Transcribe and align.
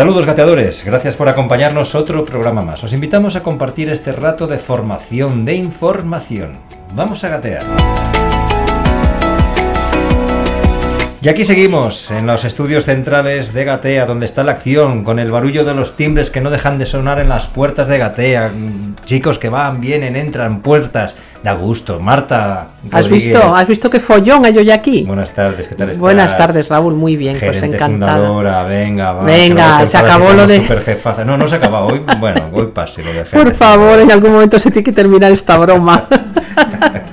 Saludos 0.00 0.24
gateadores, 0.24 0.82
gracias 0.82 1.14
por 1.14 1.28
acompañarnos 1.28 1.94
otro 1.94 2.24
programa 2.24 2.62
más. 2.62 2.82
Os 2.82 2.94
invitamos 2.94 3.36
a 3.36 3.42
compartir 3.42 3.90
este 3.90 4.12
rato 4.12 4.46
de 4.46 4.56
formación, 4.56 5.44
de 5.44 5.52
información. 5.52 6.52
Vamos 6.94 7.22
a 7.22 7.28
gatear. 7.28 8.09
Y 11.22 11.28
aquí 11.28 11.44
seguimos, 11.44 12.10
en 12.10 12.26
los 12.26 12.46
estudios 12.46 12.86
centrales 12.86 13.52
de 13.52 13.64
Gatea, 13.64 14.06
donde 14.06 14.24
está 14.24 14.42
la 14.42 14.52
acción, 14.52 15.04
con 15.04 15.18
el 15.18 15.30
barullo 15.30 15.66
de 15.66 15.74
los 15.74 15.94
timbres 15.94 16.30
que 16.30 16.40
no 16.40 16.48
dejan 16.48 16.78
de 16.78 16.86
sonar 16.86 17.18
en 17.18 17.28
las 17.28 17.46
puertas 17.46 17.88
de 17.88 17.98
Gatea. 17.98 18.50
Chicos 19.04 19.38
que 19.38 19.50
van, 19.50 19.82
vienen, 19.82 20.16
entran, 20.16 20.62
puertas. 20.62 21.14
Da 21.44 21.52
gusto. 21.52 22.00
Marta. 22.00 22.68
¿Has 22.90 23.06
visto? 23.10 23.54
¿Has 23.54 23.68
visto 23.68 23.90
qué 23.90 24.00
follón 24.00 24.46
hay 24.46 24.56
hoy 24.56 24.70
aquí? 24.70 25.02
Buenas 25.02 25.30
tardes, 25.32 25.68
¿qué 25.68 25.74
tal 25.74 25.90
estás? 25.90 26.00
Buenas 26.00 26.38
tardes, 26.38 26.68
Raúl, 26.70 26.94
muy 26.94 27.16
bien, 27.16 27.36
Gerente 27.36 27.66
pues 27.66 27.74
encantada. 27.74 28.14
fundadora, 28.14 28.62
venga, 28.62 29.12
va. 29.12 29.24
Venga, 29.24 29.86
se 29.86 29.98
acabó 29.98 30.32
lo 30.32 30.46
de-. 30.46 30.66
No, 31.26 31.36
no 31.36 31.46
se 31.46 31.56
acaba 31.56 31.84
hoy. 31.84 32.02
Bueno, 32.18 32.48
hoy 32.50 32.68
pase 32.68 33.04
lo 33.04 33.12
de 33.12 33.24
Por 33.30 33.54
favor, 33.54 33.98
en 33.98 34.10
algún 34.10 34.32
momento 34.32 34.58
se 34.58 34.70
tiene 34.70 34.84
que 34.84 34.92
terminar 34.92 35.30
esta 35.32 35.58
broma. 35.58 36.08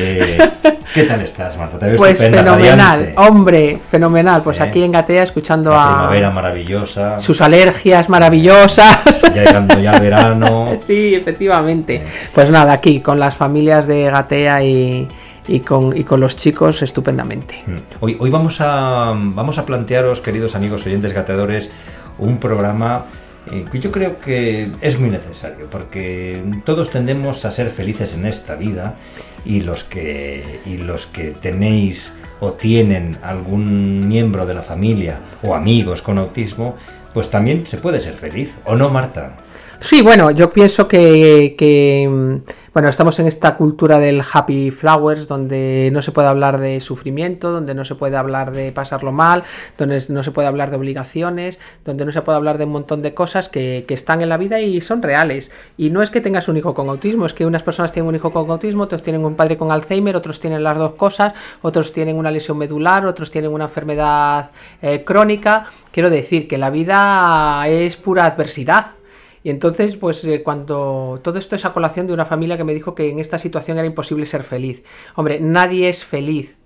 ¿Qué 0.94 1.04
tal 1.04 1.20
estás, 1.22 1.56
Marta? 1.56 1.78
Te 1.78 1.94
pues 1.94 2.18
fenomenal, 2.18 3.00
radiante. 3.00 3.14
hombre, 3.16 3.78
fenomenal. 3.90 4.42
Pues 4.42 4.58
Eh, 4.60 4.64
aquí 4.64 4.82
en 4.82 4.90
Gatea 4.92 5.22
escuchando 5.22 5.70
La 5.70 5.84
a 5.90 5.94
primavera 5.96 6.30
maravillosa. 6.30 7.18
sus 7.20 7.40
alergias 7.40 8.08
maravillosas. 8.08 9.00
Ya 9.34 9.44
llegando 9.44 9.78
ya 9.78 9.94
el 9.94 10.00
verano. 10.00 10.72
sí, 10.80 11.14
efectivamente. 11.14 12.02
Pues 12.34 12.50
nada, 12.50 12.72
aquí 12.72 13.00
con 13.00 13.20
las 13.20 13.36
familias 13.36 13.86
de 13.86 14.10
Gatea 14.10 14.64
y, 14.64 15.08
y 15.46 15.60
con, 15.60 15.96
y 15.96 16.02
con 16.04 16.20
los 16.20 16.36
chicos 16.36 16.82
estupendamente. 16.82 17.62
Mm. 17.66 17.74
Hoy, 18.00 18.16
hoy 18.18 18.30
vamos, 18.30 18.60
a, 18.60 19.12
vamos 19.14 19.58
a 19.58 19.66
plantearos, 19.66 20.20
queridos 20.20 20.54
amigos 20.54 20.84
oyentes 20.86 21.12
gateadores, 21.12 21.70
un 22.18 22.38
programa 22.38 23.04
eh, 23.50 23.64
que 23.70 23.78
yo 23.78 23.90
creo 23.90 24.16
que 24.18 24.70
es 24.80 24.98
muy 24.98 25.10
necesario, 25.10 25.66
porque 25.70 26.42
todos 26.64 26.90
tendemos 26.90 27.44
a 27.44 27.50
ser 27.50 27.70
felices 27.70 28.14
en 28.14 28.26
esta 28.26 28.54
vida 28.54 28.96
y 29.44 29.60
los 29.60 29.84
que, 29.84 30.60
y 30.66 30.76
los 30.76 31.06
que 31.06 31.30
tenéis 31.30 32.12
o 32.40 32.52
tienen 32.52 33.18
algún 33.22 34.08
miembro 34.08 34.46
de 34.46 34.54
la 34.54 34.62
familia 34.62 35.20
o 35.42 35.54
amigos 35.54 36.02
con 36.02 36.18
autismo, 36.18 36.76
pues 37.12 37.30
también 37.30 37.66
se 37.66 37.78
puede 37.78 38.00
ser 38.00 38.14
feliz, 38.14 38.56
¿o 38.64 38.76
no, 38.76 38.88
Marta? 38.88 39.36
Sí, 39.82 40.02
bueno, 40.02 40.30
yo 40.30 40.52
pienso 40.52 40.86
que, 40.86 41.54
que, 41.56 42.06
mm, 42.06 42.34
bueno, 42.74 42.90
estamos 42.90 43.18
en 43.18 43.26
esta 43.26 43.56
cultura 43.56 43.98
del 43.98 44.20
happy 44.20 44.70
flowers, 44.70 45.26
donde 45.26 45.88
no 45.90 46.02
se 46.02 46.12
puede 46.12 46.28
hablar 46.28 46.60
de 46.60 46.80
sufrimiento, 46.80 47.50
donde 47.50 47.74
no 47.74 47.86
se 47.86 47.94
puede 47.94 48.16
hablar 48.18 48.52
de 48.52 48.72
pasarlo 48.72 49.10
mal, 49.10 49.42
donde 49.78 50.04
no 50.10 50.22
se 50.22 50.32
puede 50.32 50.48
hablar 50.48 50.70
de 50.70 50.76
obligaciones, 50.76 51.58
donde 51.82 52.04
no 52.04 52.12
se 52.12 52.20
puede 52.20 52.36
hablar 52.36 52.58
de 52.58 52.64
un 52.64 52.72
montón 52.72 53.00
de 53.00 53.14
cosas 53.14 53.48
que, 53.48 53.86
que 53.88 53.94
están 53.94 54.20
en 54.20 54.28
la 54.28 54.36
vida 54.36 54.60
y 54.60 54.82
son 54.82 55.02
reales. 55.02 55.50
Y 55.78 55.88
no 55.88 56.02
es 56.02 56.10
que 56.10 56.20
tengas 56.20 56.48
un 56.48 56.58
hijo 56.58 56.74
con 56.74 56.90
autismo, 56.90 57.24
es 57.24 57.32
que 57.32 57.46
unas 57.46 57.62
personas 57.62 57.90
tienen 57.90 58.08
un 58.08 58.14
hijo 58.14 58.30
con 58.30 58.50
autismo, 58.50 58.82
otros 58.82 59.02
tienen 59.02 59.24
un 59.24 59.34
padre 59.34 59.56
con 59.56 59.72
Alzheimer, 59.72 60.14
otros 60.14 60.40
tienen 60.40 60.62
las 60.62 60.76
dos 60.76 60.92
cosas, 60.92 61.32
otros 61.62 61.94
tienen 61.94 62.16
una 62.16 62.30
lesión 62.30 62.58
medular, 62.58 63.06
otros 63.06 63.30
tienen 63.30 63.50
una 63.50 63.64
enfermedad 63.64 64.50
eh, 64.82 65.04
crónica. 65.04 65.64
Quiero 65.90 66.10
decir 66.10 66.46
que 66.46 66.58
la 66.58 66.68
vida 66.68 67.66
es 67.66 67.96
pura 67.96 68.26
adversidad. 68.26 68.99
Y 69.42 69.50
entonces, 69.50 69.96
pues 69.96 70.24
eh, 70.24 70.42
cuando 70.42 71.20
todo 71.22 71.38
esto 71.38 71.56
es 71.56 71.64
a 71.64 71.72
colación 71.72 72.06
de 72.06 72.12
una 72.12 72.26
familia 72.26 72.56
que 72.56 72.64
me 72.64 72.74
dijo 72.74 72.94
que 72.94 73.08
en 73.08 73.18
esta 73.18 73.38
situación 73.38 73.78
era 73.78 73.86
imposible 73.86 74.26
ser 74.26 74.42
feliz. 74.42 74.84
Hombre, 75.16 75.40
nadie 75.40 75.88
es 75.88 76.04
feliz 76.04 76.58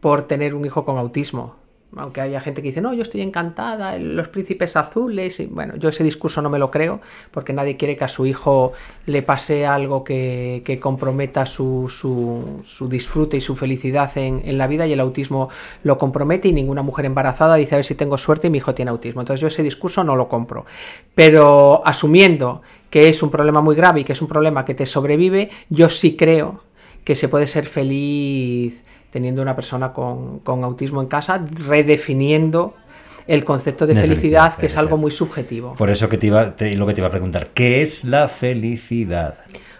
por 0.00 0.22
tener 0.22 0.54
un 0.54 0.64
hijo 0.64 0.84
con 0.84 0.98
autismo. 0.98 1.56
Aunque 1.96 2.20
haya 2.20 2.38
gente 2.40 2.60
que 2.60 2.68
dice, 2.68 2.82
no, 2.82 2.92
yo 2.92 3.02
estoy 3.02 3.22
encantada, 3.22 3.96
los 3.98 4.28
príncipes 4.28 4.76
azules. 4.76 5.40
Y 5.40 5.46
bueno, 5.46 5.76
yo 5.76 5.88
ese 5.88 6.04
discurso 6.04 6.42
no 6.42 6.50
me 6.50 6.58
lo 6.58 6.70
creo, 6.70 7.00
porque 7.30 7.54
nadie 7.54 7.78
quiere 7.78 7.96
que 7.96 8.04
a 8.04 8.08
su 8.08 8.26
hijo 8.26 8.72
le 9.06 9.22
pase 9.22 9.66
algo 9.66 10.04
que, 10.04 10.62
que 10.64 10.78
comprometa 10.78 11.46
su, 11.46 11.88
su, 11.88 12.88
disfrute 12.88 13.38
y 13.38 13.40
su 13.40 13.56
felicidad 13.56 14.10
en, 14.18 14.42
en 14.44 14.58
la 14.58 14.66
vida, 14.66 14.86
y 14.86 14.92
el 14.92 15.00
autismo 15.00 15.48
lo 15.82 15.96
compromete, 15.96 16.48
y 16.48 16.52
ninguna 16.52 16.82
mujer 16.82 17.06
embarazada 17.06 17.54
dice, 17.56 17.74
a 17.74 17.78
ver 17.78 17.84
si 17.86 17.94
tengo 17.94 18.18
suerte 18.18 18.48
y 18.48 18.50
mi 18.50 18.58
hijo 18.58 18.74
tiene 18.74 18.90
autismo. 18.90 19.22
Entonces 19.22 19.40
yo 19.40 19.46
ese 19.46 19.62
discurso 19.62 20.04
no 20.04 20.14
lo 20.14 20.28
compro. 20.28 20.66
Pero 21.14 21.82
asumiendo 21.86 22.60
que 22.90 23.08
es 23.08 23.22
un 23.22 23.30
problema 23.30 23.60
muy 23.60 23.74
grave 23.74 24.00
y 24.00 24.04
que 24.04 24.12
es 24.12 24.22
un 24.22 24.28
problema 24.28 24.64
que 24.64 24.74
te 24.74 24.86
sobrevive, 24.86 25.50
yo 25.70 25.88
sí 25.88 26.16
creo 26.16 26.67
que 27.08 27.14
se 27.14 27.26
puede 27.30 27.46
ser 27.46 27.64
feliz 27.64 28.82
teniendo 29.08 29.40
una 29.40 29.54
persona 29.56 29.94
con, 29.94 30.40
con 30.40 30.62
autismo 30.62 31.00
en 31.00 31.08
casa, 31.08 31.42
redefiniendo 31.66 32.74
el 33.26 33.46
concepto 33.46 33.86
de, 33.86 33.94
De 33.94 34.00
felicidad, 34.02 34.42
felicidad, 34.42 34.60
que 34.60 34.66
es 34.66 34.76
algo 34.76 34.98
muy 34.98 35.10
subjetivo. 35.10 35.72
Por 35.72 35.88
eso 35.88 36.10
que 36.10 36.18
te 36.18 36.26
iba, 36.26 36.54
te- 36.54 36.76
lo 36.76 36.86
que 36.86 36.92
te 36.92 37.00
iba 37.00 37.08
a 37.08 37.10
preguntar, 37.10 37.48
¿qué 37.54 37.80
es 37.80 38.04
la 38.04 38.28
felicidad? 38.28 39.38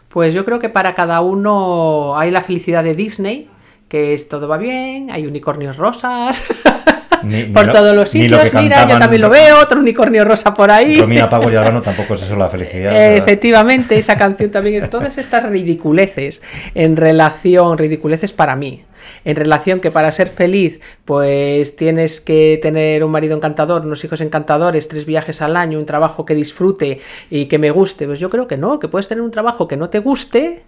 Pues 0.08 0.32
yo 0.32 0.46
creo 0.46 0.58
que 0.58 0.70
para 0.70 0.94
cada 0.94 1.20
uno 1.20 2.16
hay 2.18 2.30
la 2.30 2.40
felicidad 2.40 2.82
de 2.82 2.94
Disney, 2.94 3.50
que 3.90 4.14
es 4.14 4.30
todo 4.30 4.48
va 4.48 4.56
bien, 4.56 5.10
hay 5.10 5.26
unicornios 5.26 5.76
rosas 5.76 6.42
Ni- 7.22 7.44
ni 7.44 7.50
por 7.50 7.66
lo- 7.66 7.72
todos 7.72 7.94
los 7.96 7.96
lo 7.96 8.06
sitios. 8.06 8.52
Mira, 8.54 8.88
yo 8.88 8.98
también 8.98 9.22
lo 9.22 9.30
veo, 9.30 9.60
otro 9.60 9.80
unicornio 9.80 10.24
rosa 10.24 10.52
por 10.54 10.70
ahí. 10.70 11.00
Romina 11.00 11.28
Pago 11.28 11.50
y 11.50 11.54
Albano 11.56 11.82
tampoco 11.82 12.14
es 12.14 12.22
eso 12.22 12.36
la 12.36 12.48
felicidad. 12.48 12.92
Eh. 12.94 13.16
Efectivamente, 13.16 13.96
esa 13.98 14.16
canción 14.16 14.50
también, 14.50 14.88
todas 14.90 15.18
estas 15.18 15.44
ridiculeces 15.48 16.42
en 16.74 16.96
relación, 16.96 17.78
ridiculeces 17.78 18.32
para 18.32 18.56
mí, 18.56 18.84
en 19.24 19.36
relación 19.36 19.80
que 19.80 19.90
para 19.90 20.10
ser 20.10 20.28
feliz, 20.28 20.80
pues 21.04 21.76
tienes 21.76 22.20
que 22.20 22.58
tener 22.60 23.04
un 23.04 23.10
marido 23.10 23.36
encantador, 23.36 23.84
unos 23.86 24.04
hijos 24.04 24.20
encantadores, 24.20 24.88
tres 24.88 25.06
viajes 25.06 25.40
al 25.42 25.56
año, 25.56 25.78
un 25.78 25.86
trabajo 25.86 26.24
que 26.24 26.34
disfrute 26.34 26.98
y 27.30 27.46
que 27.46 27.58
me 27.58 27.70
guste. 27.70 28.06
Pues 28.06 28.20
yo 28.20 28.28
creo 28.30 28.46
que 28.46 28.56
no, 28.56 28.78
que 28.78 28.88
puedes 28.88 29.08
tener 29.08 29.22
un 29.22 29.30
trabajo 29.30 29.66
que 29.68 29.76
no 29.76 29.88
te 29.90 30.00
guste, 30.00 30.62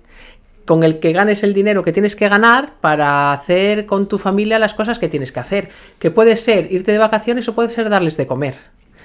con 0.64 0.84
el 0.84 1.00
que 1.00 1.12
ganes 1.12 1.42
el 1.42 1.54
dinero 1.54 1.82
que 1.82 1.92
tienes 1.92 2.16
que 2.16 2.28
ganar 2.28 2.74
para 2.80 3.32
hacer 3.32 3.86
con 3.86 4.08
tu 4.08 4.18
familia 4.18 4.58
las 4.58 4.74
cosas 4.74 4.98
que 4.98 5.08
tienes 5.08 5.32
que 5.32 5.40
hacer. 5.40 5.68
Que 5.98 6.10
puede 6.10 6.36
ser 6.36 6.72
irte 6.72 6.92
de 6.92 6.98
vacaciones 6.98 7.48
o 7.48 7.54
puede 7.54 7.68
ser 7.68 7.90
darles 7.90 8.16
de 8.16 8.26
comer. 8.26 8.54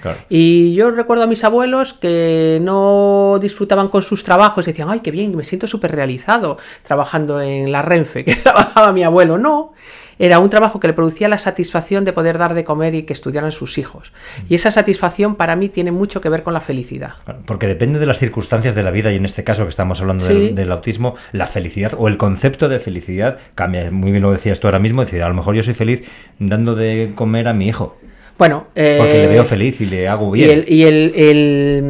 Claro. 0.02 0.18
Y 0.28 0.74
yo 0.74 0.90
recuerdo 0.90 1.24
a 1.24 1.26
mis 1.26 1.42
abuelos 1.42 1.92
que 1.92 2.58
no 2.62 3.38
disfrutaban 3.40 3.88
con 3.88 4.02
sus 4.02 4.24
trabajos 4.24 4.66
y 4.66 4.70
decían, 4.70 4.90
ay, 4.90 5.00
qué 5.00 5.10
bien, 5.10 5.34
me 5.34 5.44
siento 5.44 5.66
súper 5.66 5.92
realizado 5.92 6.58
trabajando 6.82 7.40
en 7.40 7.72
la 7.72 7.82
Renfe, 7.82 8.24
que 8.26 8.36
trabajaba 8.36 8.92
mi 8.92 9.02
abuelo. 9.02 9.38
No, 9.38 9.72
era 10.18 10.38
un 10.38 10.48
trabajo 10.50 10.80
que 10.80 10.86
le 10.86 10.92
producía 10.94 11.28
la 11.28 11.38
satisfacción 11.38 12.04
de 12.04 12.12
poder 12.12 12.38
dar 12.38 12.54
de 12.54 12.64
comer 12.64 12.94
y 12.94 13.02
que 13.02 13.12
estudiaran 13.12 13.52
sus 13.52 13.78
hijos. 13.78 14.12
Y 14.48 14.54
esa 14.54 14.70
satisfacción 14.70 15.34
para 15.36 15.56
mí 15.56 15.68
tiene 15.68 15.92
mucho 15.92 16.20
que 16.20 16.28
ver 16.28 16.42
con 16.42 16.54
la 16.54 16.60
felicidad. 16.60 17.14
Porque 17.44 17.66
depende 17.66 17.98
de 17.98 18.06
las 18.06 18.18
circunstancias 18.18 18.74
de 18.74 18.82
la 18.82 18.90
vida 18.90 19.12
y 19.12 19.16
en 19.16 19.24
este 19.24 19.44
caso 19.44 19.64
que 19.64 19.70
estamos 19.70 20.00
hablando 20.00 20.24
Sí. 20.26 20.32
del, 20.32 20.54
del 20.54 20.72
autismo, 20.72 21.16
la 21.32 21.46
felicidad 21.46 21.92
o 21.98 22.08
el 22.08 22.16
concepto 22.16 22.68
de 22.68 22.78
felicidad 22.78 23.38
cambia. 23.54 23.90
Muy 23.90 24.10
bien 24.10 24.22
lo 24.22 24.32
decías 24.32 24.58
tú 24.60 24.66
ahora 24.66 24.78
mismo, 24.78 25.04
decir, 25.04 25.22
a 25.22 25.28
lo 25.28 25.34
mejor 25.34 25.54
yo 25.54 25.62
soy 25.62 25.74
feliz 25.74 26.08
dando 26.38 26.74
de 26.74 27.12
comer 27.14 27.48
a 27.48 27.52
mi 27.52 27.68
hijo, 27.68 27.96
Bueno, 28.38 28.66
porque 28.74 28.82
le 29.14 29.24
eh, 29.24 29.28
veo 29.28 29.44
feliz 29.44 29.80
y 29.80 29.86
le 29.86 30.08
hago 30.08 30.34
Y, 30.36 30.40
bien. 30.40 30.50
el, 30.50 30.64
y 30.72 30.84
el, 30.84 31.12
el, 31.16 31.82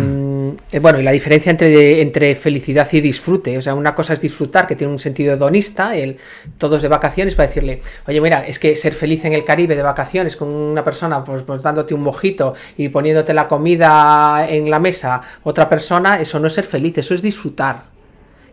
eh, 0.71 0.79
bueno, 0.79 1.01
y 1.01 1.03
la 1.03 1.13
diferencia 1.13 1.51
entre, 1.51 2.01
entre 2.01 2.35
felicidad 2.35 2.89
y 2.93 3.01
disfrute. 3.01 3.57
O 3.59 3.63
sea, 3.63 3.75
una 3.75 3.95
cosa 3.95 4.13
es 4.13 4.21
disfrutar, 4.21 4.67
que 4.67 4.77
tiene 4.77 4.93
un 4.93 4.99
sentido 4.99 5.35
hedonista, 5.35 5.97
el 5.97 6.17
todos 6.59 6.83
de 6.83 6.89
vacaciones, 6.89 7.35
para 7.35 7.49
decirle, 7.49 7.81
oye, 8.07 8.21
mira, 8.21 8.47
es 8.47 8.59
que 8.59 8.77
ser 8.77 8.93
feliz 8.93 9.25
en 9.25 9.33
el 9.33 9.45
Caribe 9.45 9.77
de 9.77 9.83
vacaciones 9.83 10.37
con 10.37 10.49
una 10.49 10.85
persona, 10.85 11.25
pues, 11.25 11.43
pues 11.43 11.63
dándote 11.63 11.95
un 11.95 12.03
mojito 12.03 12.55
y 12.77 12.89
poniéndote 12.89 13.35
la 13.35 13.49
comida 13.49 14.47
en 14.49 14.71
la 14.71 14.79
mesa, 14.79 15.23
otra 15.43 15.69
persona, 15.69 16.21
eso 16.21 16.39
no 16.39 16.47
es 16.47 16.53
ser 16.53 16.65
feliz, 16.65 16.99
eso 16.99 17.15
es 17.15 17.23
disfrutar. 17.23 17.97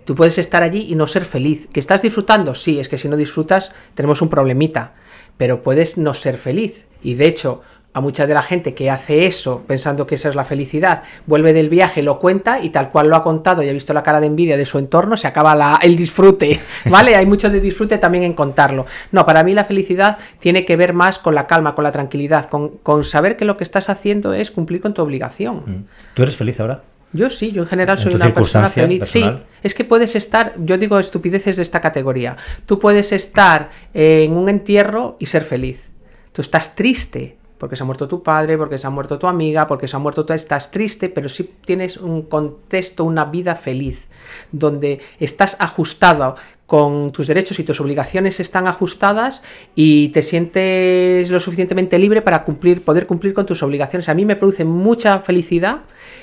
Tú 0.06 0.15
puedes 0.15 0.38
estar 0.38 0.63
allí 0.63 0.88
y 0.89 0.95
no 0.95 1.07
ser 1.07 1.25
feliz. 1.25 1.67
¿Que 1.71 1.79
estás 1.79 2.01
disfrutando? 2.01 2.56
Sí, 2.56 2.79
es 2.79 2.89
que 2.89 2.97
si 2.97 3.07
no 3.07 3.15
disfrutas 3.15 3.71
tenemos 3.95 4.21
un 4.21 4.29
problemita. 4.29 4.94
Pero 5.38 5.63
puedes 5.63 5.97
no 5.97 6.13
ser 6.13 6.38
feliz. 6.38 6.85
Y 7.01 7.15
de 7.15 7.27
hecho, 7.27 7.61
a 7.94 8.01
mucha 8.01 8.25
de 8.28 8.34
la 8.34 8.42
gente 8.42 8.74
que 8.74 8.90
hace 8.90 9.25
eso 9.25 9.63
pensando 9.68 10.07
que 10.07 10.16
esa 10.16 10.30
es 10.30 10.36
la 10.36 10.44
felicidad, 10.44 11.04
vuelve 11.25 11.54
del 11.54 11.69
viaje, 11.69 12.01
lo 12.01 12.19
cuenta 12.19 12.60
y 12.62 12.69
tal 12.69 12.90
cual 12.90 13.07
lo 13.07 13.16
ha 13.16 13.24
contado 13.24 13.62
y 13.62 13.69
ha 13.69 13.74
visto 13.74 13.94
la 13.94 14.04
cara 14.04 14.19
de 14.19 14.28
envidia 14.28 14.57
de 14.57 14.66
su 14.66 14.80
entorno, 14.80 15.16
se 15.16 15.28
acaba 15.28 15.56
la, 15.56 15.80
el 15.81 15.95
disfrute, 15.95 16.60
¿vale? 16.90 17.16
Hay 17.16 17.25
mucho 17.25 17.50
de 17.50 17.60
disfrute 17.60 17.98
también 17.98 18.24
en 18.24 18.34
contarlo. 18.34 18.86
No, 19.12 19.25
para 19.25 19.44
mí 19.44 19.54
la 19.54 19.66
felicidad 19.66 20.18
tiene 20.40 20.66
que 20.66 20.75
ver 20.75 20.94
más 20.94 21.19
con 21.19 21.36
la 21.36 21.48
calma, 21.48 21.75
con 21.75 21.84
la 21.84 21.92
tranquilidad, 21.92 22.50
con, 22.50 22.69
con 22.78 23.04
saber 23.04 23.38
que 23.38 23.45
lo 23.45 23.57
que 23.57 23.63
estás 23.63 23.90
haciendo 23.90 24.34
es 24.34 24.51
cumplir 24.51 24.81
con 24.81 24.94
tu 24.94 25.01
obligación. 25.01 25.63
Mm. 25.66 25.86
¿Tú 26.16 26.24
eres 26.24 26.36
feliz 26.36 26.60
ahora? 26.60 26.81
Yo 27.13 27.30
sí, 27.30 27.51
yo 27.51 27.62
en 27.62 27.68
general 27.68 28.00
soy 28.00 28.16
una 28.16 28.34
persona 28.34 28.69
feliz. 28.69 29.06
Sí, 29.06 29.24
es 29.62 29.75
que 29.75 29.84
puedes 29.84 30.16
estar, 30.16 30.56
yo 30.57 30.80
digo 30.80 30.98
estupideces 30.98 31.57
de 31.57 31.62
esta 31.62 31.80
categoría. 31.80 32.36
Tú 32.66 32.80
puedes 32.80 33.12
estar 33.12 33.69
en 33.94 34.34
un 34.34 34.50
entierro 34.50 35.16
y 35.19 35.28
ser 35.28 35.44
feliz. 35.44 35.92
Tú 36.31 36.42
estás 36.42 36.74
triste, 36.74 37.38
porque 37.63 37.77
se 37.77 37.83
ha 37.83 37.86
muerto 37.86 38.10
tu 38.10 38.21
padre, 38.21 38.57
porque 38.57 38.77
se 38.77 38.88
ha 38.88 38.89
muerto 38.89 39.18
tu 39.18 39.25
amiga, 39.25 39.68
porque 39.68 39.88
se 39.88 39.95
ha 39.95 40.00
muerto 40.00 40.25
tú, 40.25 40.33
estás 40.33 40.69
triste, 40.69 41.07
pero 41.07 41.30
sí 41.30 41.50
tienes 41.63 41.95
un 41.95 42.24
contexto, 42.24 43.06
una 43.06 43.24
vida 43.24 43.56
feliz, 43.56 44.10
donde 44.51 44.99
estás 45.19 45.55
ajustado 45.59 46.35
con 46.65 47.11
tus 47.11 47.27
derechos 47.27 47.59
y 47.59 47.63
tus 47.63 47.79
obligaciones 47.81 48.39
están 48.39 48.67
ajustadas 48.67 49.43
y 49.75 50.09
te 50.09 50.23
sientes 50.23 51.29
lo 51.29 51.39
suficientemente 51.39 51.99
libre 51.99 52.21
para 52.21 52.43
cumplir, 52.43 52.83
poder 52.83 53.05
cumplir 53.05 53.33
con 53.33 53.45
tus 53.45 53.61
obligaciones. 53.61 54.09
A 54.09 54.13
mí 54.13 54.25
me 54.25 54.35
produce 54.35 54.65
mucha 54.65 55.19
felicidad 55.19 55.81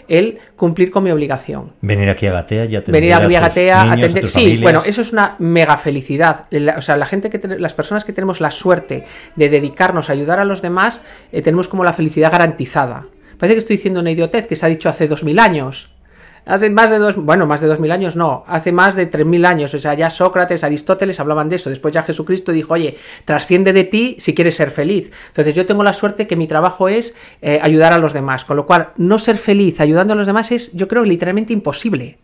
el 0.09 0.39
cumplir 0.57 0.91
con 0.91 1.05
mi 1.05 1.13
obligación. 1.13 1.73
Venir 1.83 2.09
aquí 2.09 2.27
a 2.27 2.33
Gatea 2.33 2.65
y 2.65 2.75
atender 2.75 3.01
Venir 3.01 3.15
aquí 3.15 3.35
a, 3.35 3.41
Gatea, 3.41 3.93
atender. 3.93 4.27
Sí, 4.27 4.59
bueno, 4.61 4.83
eso 4.85 5.03
es 5.03 5.13
una 5.13 5.37
mega 5.39 5.77
felicidad. 5.79 6.47
o 6.77 6.83
sea, 6.83 6.97
la 6.97 7.07
gente 7.07 7.31
que 7.31 7.39
las 7.59 7.75
personas 7.75 8.05
que 8.05 8.13
tenemos 8.13 8.41
la 8.41 8.51
suerte 8.51 9.05
de 9.37 9.49
dedicarnos 9.49 10.11
a 10.11 10.15
ayudar 10.15 10.41
a 10.41 10.45
los 10.45 10.63
demás, 10.63 11.03
eh, 11.31 11.43
tenemos 11.43 11.69
como 11.69 11.85
la 11.85 11.93
felicidad 11.93 12.33
garantizada. 12.33 13.07
Parece 13.39 13.55
que 13.55 13.59
estoy 13.61 13.77
diciendo 13.77 14.01
una 14.01 14.11
idiotez 14.11 14.47
que 14.47 14.57
se 14.57 14.67
ha 14.67 14.69
dicho 14.69 14.89
hace 14.89 15.07
dos 15.07 15.23
mil 15.23 15.39
años. 15.39 15.90
Hace 16.51 16.69
más 16.69 16.91
de 16.91 16.99
dos, 16.99 17.15
bueno, 17.15 17.47
más 17.47 17.61
de 17.61 17.69
dos 17.69 17.79
mil 17.79 17.93
años 17.93 18.17
no, 18.17 18.43
hace 18.49 18.73
más 18.73 18.97
de 18.97 19.07
tres 19.07 19.25
mil 19.25 19.45
años, 19.45 19.73
o 19.73 19.79
sea, 19.79 19.95
ya 19.95 20.11
Sócrates, 20.11 20.65
Aristóteles 20.65 21.21
hablaban 21.21 21.49
de 21.49 21.55
eso, 21.55 21.71
después 21.71 21.95
ya 21.95 22.03
Jesucristo 22.03 22.51
dijo, 22.51 22.75
oye, 22.75 22.97
trasciende 23.25 23.73
de 23.73 23.85
ti 23.85 24.17
si 24.19 24.35
quieres 24.35 24.57
ser 24.57 24.73
feliz. 24.73 25.13
Entonces 25.29 25.55
yo 25.55 25.65
tengo 25.65 25.85
la 25.85 25.93
suerte 25.93 26.27
que 26.27 26.35
mi 26.35 26.49
trabajo 26.49 26.89
es 26.89 27.15
eh, 27.41 27.61
ayudar 27.63 27.93
a 27.93 27.99
los 27.99 28.13
demás, 28.13 28.45
con 28.45 28.57
lo 28.57 28.67
cual 28.67 28.89
no 28.97 29.21
ser 29.21 29.37
feliz 29.37 29.81
ayudando 29.81 30.15
a 30.15 30.17
los 30.17 30.27
demás 30.27 30.51
es, 30.51 30.73
yo 30.73 30.89
creo, 30.89 31.05
literalmente 31.05 31.53
imposible. 31.53 32.19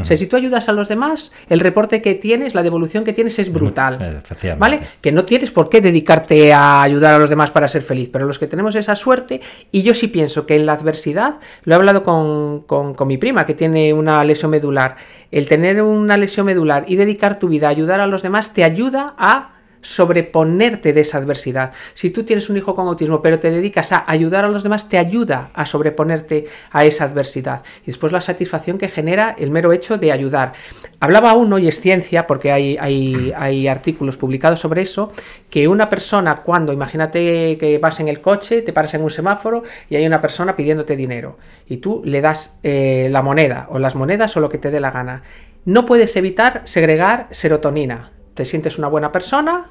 O 0.00 0.04
sea, 0.04 0.16
si 0.16 0.26
tú 0.26 0.36
ayudas 0.36 0.68
a 0.68 0.72
los 0.72 0.88
demás, 0.88 1.32
el 1.48 1.60
reporte 1.60 2.02
que 2.02 2.14
tienes, 2.14 2.54
la 2.54 2.62
devolución 2.62 3.04
que 3.04 3.12
tienes 3.12 3.38
es 3.38 3.52
brutal. 3.52 4.22
¿Vale? 4.58 4.80
Que 5.00 5.12
no 5.12 5.24
tienes 5.24 5.50
por 5.50 5.68
qué 5.68 5.80
dedicarte 5.80 6.52
a 6.52 6.82
ayudar 6.82 7.14
a 7.14 7.18
los 7.18 7.30
demás 7.30 7.50
para 7.50 7.68
ser 7.68 7.82
feliz, 7.82 8.08
pero 8.12 8.26
los 8.26 8.38
que 8.38 8.46
tenemos 8.46 8.74
esa 8.74 8.94
suerte, 8.96 9.40
y 9.72 9.82
yo 9.82 9.94
sí 9.94 10.08
pienso 10.08 10.46
que 10.46 10.56
en 10.56 10.66
la 10.66 10.72
adversidad, 10.72 11.36
lo 11.64 11.74
he 11.74 11.76
hablado 11.76 12.02
con, 12.02 12.62
con 12.62 13.08
mi 13.08 13.18
prima 13.18 13.46
que 13.46 13.54
tiene 13.54 13.92
una 13.92 14.22
lesión 14.24 14.50
medular, 14.50 14.96
el 15.30 15.48
tener 15.48 15.82
una 15.82 16.16
lesión 16.16 16.46
medular 16.46 16.84
y 16.86 16.96
dedicar 16.96 17.38
tu 17.38 17.48
vida 17.48 17.68
a 17.68 17.70
ayudar 17.70 18.00
a 18.00 18.06
los 18.06 18.22
demás 18.22 18.52
te 18.52 18.64
ayuda 18.64 19.14
a 19.18 19.55
sobreponerte 19.86 20.92
de 20.92 21.02
esa 21.02 21.18
adversidad. 21.18 21.70
Si 21.94 22.10
tú 22.10 22.24
tienes 22.24 22.50
un 22.50 22.56
hijo 22.56 22.74
con 22.74 22.88
autismo, 22.88 23.22
pero 23.22 23.38
te 23.38 23.52
dedicas 23.52 23.92
a 23.92 24.04
ayudar 24.10 24.44
a 24.44 24.48
los 24.48 24.64
demás, 24.64 24.88
te 24.88 24.98
ayuda 24.98 25.50
a 25.54 25.64
sobreponerte 25.64 26.46
a 26.72 26.84
esa 26.84 27.04
adversidad. 27.04 27.62
Y 27.84 27.86
después 27.86 28.10
la 28.10 28.20
satisfacción 28.20 28.78
que 28.78 28.88
genera 28.88 29.36
el 29.38 29.52
mero 29.52 29.72
hecho 29.72 29.96
de 29.96 30.10
ayudar. 30.10 30.54
Hablaba 30.98 31.34
uno, 31.34 31.58
y 31.58 31.68
es 31.68 31.80
ciencia, 31.80 32.26
porque 32.26 32.50
hay, 32.50 32.76
hay, 32.80 33.32
hay 33.36 33.68
artículos 33.68 34.16
publicados 34.16 34.58
sobre 34.58 34.82
eso, 34.82 35.12
que 35.50 35.68
una 35.68 35.88
persona 35.88 36.34
cuando, 36.34 36.72
imagínate 36.72 37.56
que 37.56 37.78
vas 37.78 38.00
en 38.00 38.08
el 38.08 38.20
coche, 38.20 38.62
te 38.62 38.72
paras 38.72 38.94
en 38.94 39.04
un 39.04 39.10
semáforo 39.10 39.62
y 39.88 39.94
hay 39.94 40.04
una 40.04 40.20
persona 40.20 40.56
pidiéndote 40.56 40.96
dinero, 40.96 41.38
y 41.68 41.76
tú 41.76 42.02
le 42.04 42.20
das 42.20 42.58
eh, 42.64 43.06
la 43.08 43.22
moneda, 43.22 43.68
o 43.70 43.78
las 43.78 43.94
monedas, 43.94 44.36
o 44.36 44.40
lo 44.40 44.48
que 44.48 44.58
te 44.58 44.72
dé 44.72 44.80
la 44.80 44.90
gana. 44.90 45.22
No 45.64 45.86
puedes 45.86 46.16
evitar 46.16 46.62
segregar 46.64 47.28
serotonina 47.30 48.10
te 48.36 48.44
sientes 48.44 48.78
una 48.78 48.86
buena 48.86 49.10
persona 49.10 49.70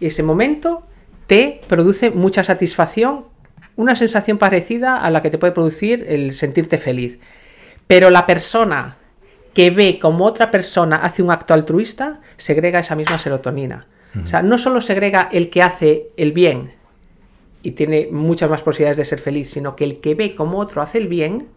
y 0.00 0.06
ese 0.06 0.22
momento 0.22 0.82
te 1.26 1.60
produce 1.68 2.10
mucha 2.10 2.44
satisfacción, 2.44 3.24
una 3.76 3.96
sensación 3.96 4.38
parecida 4.38 4.96
a 4.96 5.10
la 5.10 5.22
que 5.22 5.30
te 5.30 5.38
puede 5.38 5.52
producir 5.52 6.04
el 6.08 6.34
sentirte 6.34 6.78
feliz. 6.78 7.18
Pero 7.86 8.10
la 8.10 8.26
persona 8.26 8.96
que 9.54 9.70
ve 9.70 9.98
como 10.00 10.24
otra 10.24 10.50
persona 10.50 10.96
hace 10.96 11.22
un 11.22 11.30
acto 11.30 11.54
altruista, 11.54 12.20
segrega 12.36 12.80
esa 12.80 12.94
misma 12.94 13.18
serotonina. 13.18 13.86
O 14.22 14.26
sea, 14.26 14.42
no 14.42 14.56
solo 14.56 14.80
segrega 14.80 15.28
el 15.32 15.50
que 15.50 15.62
hace 15.62 16.08
el 16.16 16.32
bien 16.32 16.72
y 17.62 17.72
tiene 17.72 18.08
muchas 18.10 18.48
más 18.48 18.62
posibilidades 18.62 18.96
de 18.96 19.04
ser 19.04 19.18
feliz, 19.18 19.50
sino 19.50 19.76
que 19.76 19.84
el 19.84 20.00
que 20.00 20.14
ve 20.14 20.34
como 20.34 20.58
otro 20.58 20.80
hace 20.80 20.98
el 20.98 21.08
bien, 21.08 21.48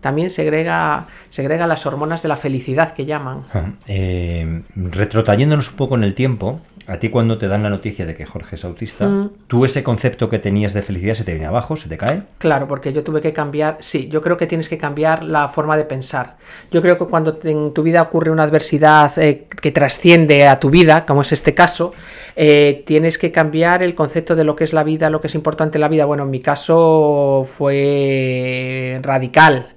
también 0.00 0.30
segrega, 0.30 1.06
segrega 1.30 1.66
las 1.66 1.86
hormonas 1.86 2.22
de 2.22 2.28
la 2.28 2.36
felicidad 2.36 2.92
que 2.92 3.06
llaman. 3.06 3.44
Eh, 3.86 4.62
retrotrayéndonos 4.74 5.70
un 5.70 5.76
poco 5.76 5.96
en 5.96 6.04
el 6.04 6.14
tiempo, 6.14 6.60
a 6.86 6.98
ti 6.98 7.08
cuando 7.08 7.38
te 7.38 7.48
dan 7.48 7.62
la 7.62 7.70
noticia 7.70 8.04
de 8.06 8.14
que 8.14 8.26
Jorge 8.26 8.56
es 8.56 8.64
autista, 8.64 9.06
mm. 9.06 9.30
¿tú 9.46 9.64
ese 9.64 9.82
concepto 9.82 10.28
que 10.28 10.38
tenías 10.38 10.74
de 10.74 10.82
felicidad 10.82 11.14
se 11.14 11.24
te 11.24 11.32
viene 11.32 11.46
abajo, 11.46 11.76
se 11.76 11.88
te 11.88 11.96
cae? 11.96 12.22
Claro, 12.38 12.68
porque 12.68 12.92
yo 12.92 13.02
tuve 13.02 13.20
que 13.20 13.32
cambiar, 13.32 13.78
sí, 13.80 14.08
yo 14.08 14.20
creo 14.22 14.36
que 14.36 14.46
tienes 14.46 14.68
que 14.68 14.78
cambiar 14.78 15.24
la 15.24 15.48
forma 15.48 15.76
de 15.76 15.84
pensar. 15.84 16.36
Yo 16.70 16.82
creo 16.82 16.98
que 16.98 17.06
cuando 17.06 17.38
en 17.44 17.72
tu 17.72 17.82
vida 17.82 18.02
ocurre 18.02 18.30
una 18.30 18.42
adversidad 18.42 19.18
eh, 19.18 19.46
que 19.60 19.72
trasciende 19.72 20.46
a 20.46 20.60
tu 20.60 20.70
vida, 20.70 21.06
como 21.06 21.22
es 21.22 21.32
este 21.32 21.54
caso, 21.54 21.92
eh, 22.36 22.82
tienes 22.86 23.18
que 23.18 23.32
cambiar 23.32 23.82
el 23.82 23.94
concepto 23.94 24.34
de 24.34 24.44
lo 24.44 24.56
que 24.56 24.64
es 24.64 24.72
la 24.72 24.84
vida, 24.84 25.10
lo 25.10 25.20
que 25.20 25.28
es 25.28 25.34
importante 25.34 25.78
en 25.78 25.82
la 25.82 25.88
vida. 25.88 26.04
Bueno, 26.04 26.24
en 26.24 26.30
mi 26.30 26.40
caso 26.40 27.46
fue 27.46 28.98
radical. 29.02 29.74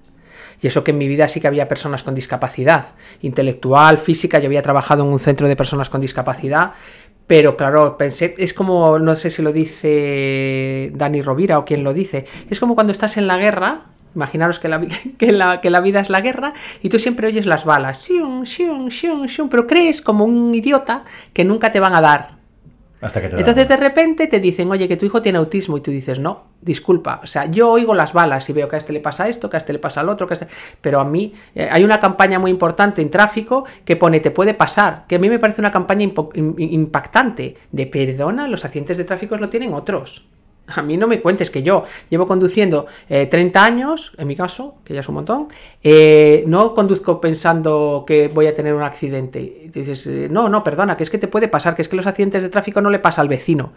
Y 0.62 0.68
eso 0.68 0.83
que 0.83 0.92
en 0.92 0.98
mi 0.98 1.07
vida 1.07 1.27
sí 1.27 1.39
que 1.39 1.48
había 1.48 1.68
personas 1.68 2.04
con 2.04 2.15
discapacidad 2.15 2.89
intelectual, 3.21 3.98
física, 3.98 4.39
yo 4.39 4.48
había 4.48 4.62
trabajado 4.62 5.04
en 5.04 5.09
un 5.09 5.19
centro 5.19 5.48
de 5.48 5.56
personas 5.56 5.89
con 5.89 6.01
discapacidad, 6.01 6.71
pero 7.27 7.57
claro, 7.57 7.98
pensé, 7.98 8.36
es 8.38 8.54
como, 8.54 9.00
no 9.00 9.15
sé 9.15 9.30
si 9.30 9.42
lo 9.42 9.51
dice 9.51 10.92
Dani 10.95 11.21
Rovira 11.21 11.59
o 11.59 11.65
quien 11.65 11.83
lo 11.83 11.94
dice, 11.94 12.25
es 12.50 12.59
como 12.59 12.74
cuando 12.74 12.92
estás 12.92 13.18
en 13.18 13.27
la 13.27 13.38
guerra, 13.38 13.81
imaginaros 14.15 14.59
que 14.59 14.69
la, 14.69 14.81
que 15.18 15.31
la, 15.31 15.62
que 15.62 15.69
la 15.69 15.81
vida 15.81 16.00
es 16.00 16.09
la 16.09 16.21
guerra 16.21 16.54
y 16.81 16.89
tú 16.89 16.98
siempre 16.98 17.27
oyes 17.27 17.45
las 17.45 17.65
balas, 17.65 18.07
pero 19.50 19.68
crees 19.68 20.01
como 20.01 20.25
un 20.25 20.56
idiota 20.56 21.03
que 21.33 21.44
nunca 21.44 21.71
te 21.71 21.81
van 21.81 21.95
a 21.95 22.01
dar, 22.01 22.37
entonces 22.99 23.67
de 23.67 23.77
repente 23.77 24.27
te 24.27 24.39
dicen, 24.39 24.71
oye, 24.71 24.88
que 24.88 24.97
tu 24.97 25.05
hijo 25.05 25.21
tiene 25.21 25.38
autismo 25.38 25.77
y 25.77 25.81
tú 25.81 25.91
dices, 25.91 26.19
no, 26.19 26.45
disculpa, 26.61 27.19
o 27.23 27.27
sea, 27.27 27.45
yo 27.45 27.69
oigo 27.69 27.94
las 27.94 28.11
balas 28.11 28.49
y 28.49 28.53
veo 28.53 28.67
que 28.67 28.75
a 28.75 28.79
este 28.79 28.91
le 28.91 28.99
pasa 28.99 29.27
esto, 29.27 29.49
que 29.49 29.57
a 29.57 29.59
este 29.59 29.71
le 29.73 29.79
pasa 29.79 30.01
al 30.01 30.09
otro, 30.09 30.25
que 30.25 30.33
a 30.33 30.35
este... 30.35 30.47
pero 30.81 30.99
a 30.99 31.05
mí 31.05 31.33
eh, 31.53 31.67
hay 31.71 31.83
una 31.83 31.99
campaña 31.99 32.39
muy 32.39 32.49
importante 32.49 33.01
en 33.03 33.11
tráfico 33.11 33.65
que 33.85 33.95
pone, 33.95 34.19
te 34.19 34.31
puede 34.31 34.55
pasar, 34.55 35.05
que 35.07 35.17
a 35.17 35.19
mí 35.19 35.29
me 35.29 35.38
parece 35.38 35.61
una 35.61 35.71
campaña 35.71 36.11
impactante 36.33 37.55
de 37.71 37.85
perdona, 37.85 38.47
los 38.47 38.65
accidentes 38.65 38.97
de 38.97 39.03
tráfico 39.03 39.38
lo 39.38 39.50
tienen 39.50 39.73
otros. 39.73 40.25
A 40.75 40.81
mí 40.81 40.97
no 40.97 41.07
me 41.07 41.21
cuentes 41.21 41.49
que 41.49 41.63
yo 41.63 41.83
llevo 42.09 42.27
conduciendo 42.27 42.85
30 43.07 43.37
eh, 43.37 43.63
años, 43.63 44.13
en 44.17 44.27
mi 44.27 44.35
caso, 44.35 44.75
que 44.83 44.93
ya 44.93 44.99
es 44.99 45.09
un 45.09 45.15
montón, 45.15 45.47
eh, 45.81 46.43
no 46.45 46.74
conduzco 46.74 47.21
pensando 47.21 48.03
que 48.05 48.27
voy 48.27 48.47
a 48.47 48.53
tener 48.53 48.74
un 48.74 48.81
accidente. 48.81 49.69
dices, 49.74 50.05
eh, 50.07 50.27
no, 50.29 50.50
no, 50.50 50.63
perdona, 50.63 50.97
que 50.97 51.03
es 51.03 51.09
que 51.09 51.17
te 51.17 51.27
puede 51.27 51.47
pasar, 51.47 51.74
que 51.74 51.81
es 51.81 51.89
que 51.89 51.95
los 51.95 52.05
accidentes 52.05 52.43
de 52.43 52.50
tráfico 52.50 52.81
no 52.81 52.89
le 52.89 53.00
pasa 53.00 53.21
al 53.21 53.29
vecino 53.29 53.71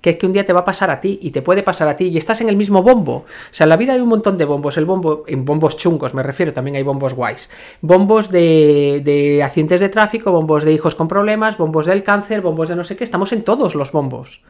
que 0.00 0.08
es 0.08 0.16
que 0.16 0.24
un 0.24 0.32
día 0.32 0.46
te 0.46 0.54
va 0.54 0.60
a 0.60 0.64
pasar 0.64 0.90
a 0.90 0.98
ti 0.98 1.18
y 1.20 1.30
te 1.30 1.42
puede 1.42 1.62
pasar 1.62 1.86
a 1.86 1.94
ti 1.94 2.06
y 2.06 2.16
estás 2.16 2.40
en 2.40 2.48
el 2.48 2.56
mismo 2.56 2.82
bombo. 2.82 3.16
O 3.16 3.24
sea, 3.50 3.64
en 3.64 3.68
la 3.68 3.76
vida 3.76 3.92
hay 3.92 4.00
un 4.00 4.08
montón 4.08 4.38
de 4.38 4.46
bombos, 4.46 4.78
el 4.78 4.86
bombo, 4.86 5.24
en 5.26 5.44
bombos 5.44 5.76
chungos 5.76 6.14
me 6.14 6.22
refiero, 6.22 6.54
también 6.54 6.76
hay 6.76 6.82
bombos 6.82 7.12
guays. 7.12 7.50
Bombos 7.82 8.30
de, 8.30 9.02
de 9.04 9.42
accidentes 9.42 9.78
de 9.78 9.90
tráfico, 9.90 10.32
bombos 10.32 10.64
de 10.64 10.72
hijos 10.72 10.94
con 10.94 11.06
problemas, 11.06 11.58
bombos 11.58 11.84
del 11.84 12.02
cáncer, 12.02 12.40
bombos 12.40 12.70
de 12.70 12.76
no 12.76 12.84
sé 12.84 12.96
qué, 12.96 13.04
estamos 13.04 13.30
en 13.32 13.42
todos 13.42 13.74
los 13.74 13.92
bombos 13.92 14.40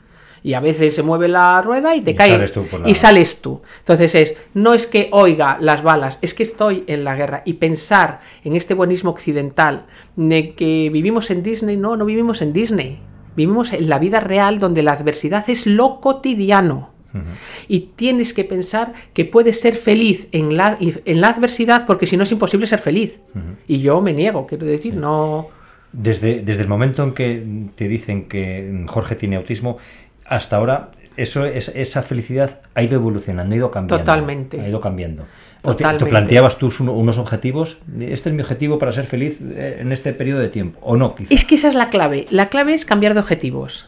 y 0.43 0.55
a 0.55 0.61
veces 0.61 0.95
se 0.95 1.03
mueve 1.03 1.29
la 1.29 1.61
rueda 1.63 1.95
y 1.95 2.01
te 2.01 2.15
cae 2.15 2.51
y 2.87 2.95
sales 2.95 3.41
tú. 3.41 3.63
Entonces 3.81 4.15
es, 4.15 4.37
no 4.55 4.75
es 4.75 4.87
que 4.87 5.09
oiga 5.13 5.59
las 5.61 5.83
balas, 5.83 6.19
es 6.23 6.35
que 6.35 6.43
estoy 6.43 6.85
en 6.87 7.05
la 7.05 7.15
guerra 7.15 7.43
y 7.45 7.55
pensar 7.55 8.21
en 8.45 8.57
este 8.57 8.75
buenismo 8.75 9.11
occidental 9.11 9.87
de 10.17 10.55
que 10.55 10.91
vivimos 10.93 11.31
en 11.31 11.43
Disney, 11.43 11.77
no, 11.77 11.97
no 11.97 12.05
vivimos 12.05 12.43
en 12.43 12.53
Disney. 12.53 13.01
Vivimos 13.37 13.73
en 13.73 13.89
la 13.89 13.99
vida 13.99 14.21
real 14.21 14.59
donde 14.59 14.83
la 14.83 14.93
adversidad 14.93 15.49
es 15.49 15.67
lo 15.67 16.01
cotidiano. 16.01 16.91
Y 17.67 17.81
tienes 17.97 18.33
que 18.33 18.45
pensar 18.45 18.93
que 19.15 19.25
puedes 19.25 19.61
ser 19.61 19.75
feliz 19.75 20.29
en 20.31 20.57
la, 20.57 20.79
en 20.81 21.21
la 21.21 21.29
adversidad 21.29 21.85
porque 21.85 22.07
si 22.07 22.17
no 22.17 22.23
es 22.23 22.31
imposible 22.31 22.67
ser 22.67 22.79
feliz. 22.79 23.21
Y 23.67 23.81
yo 23.81 24.01
me 24.01 24.13
niego, 24.13 24.47
quiero 24.47 24.67
decir, 24.67 24.95
no... 24.95 25.49
Desde, 25.93 26.43
desde 26.43 26.63
el 26.63 26.69
momento 26.69 27.03
en 27.03 27.15
que 27.15 27.45
te 27.75 27.89
dicen 27.89 28.29
que 28.29 28.85
Jorge 28.87 29.17
tiene 29.17 29.35
autismo, 29.35 29.79
hasta 30.31 30.57
ahora 30.57 30.91
eso, 31.17 31.45
esa 31.45 32.03
felicidad 32.03 32.61
ha 32.75 32.83
ido 32.83 32.95
evolucionando, 32.95 33.53
ha 33.53 33.57
ido 33.57 33.71
cambiando. 33.71 33.99
Totalmente. 33.99 34.61
Ha 34.61 34.69
ido 34.69 34.81
cambiando. 34.81 35.25
Totalmente. 35.61 36.05
te, 36.05 36.11
planteabas 36.11 36.57
tú 36.57 36.73
unos 36.81 37.19
objetivos? 37.19 37.77
¿Este 38.01 38.31
es 38.31 38.35
mi 38.35 38.41
objetivo 38.41 38.79
para 38.79 38.93
ser 38.93 39.05
feliz 39.05 39.39
eh, 39.43 39.79
en 39.81 39.93
este 39.93 40.15
periodo 40.15 40.41
de 40.41 40.49
tiempo? 40.49 40.79
¿O 40.83 40.97
no? 40.97 41.15
Es 41.29 41.45
que 41.45 41.57
esa 41.57 41.69
es 41.69 41.75
la 41.75 41.91
clave. 41.91 42.27
La 42.31 42.49
clave 42.49 42.73
es 42.73 42.87
cambiar 42.87 43.13
de 43.13 43.21
objetivos. 43.21 43.87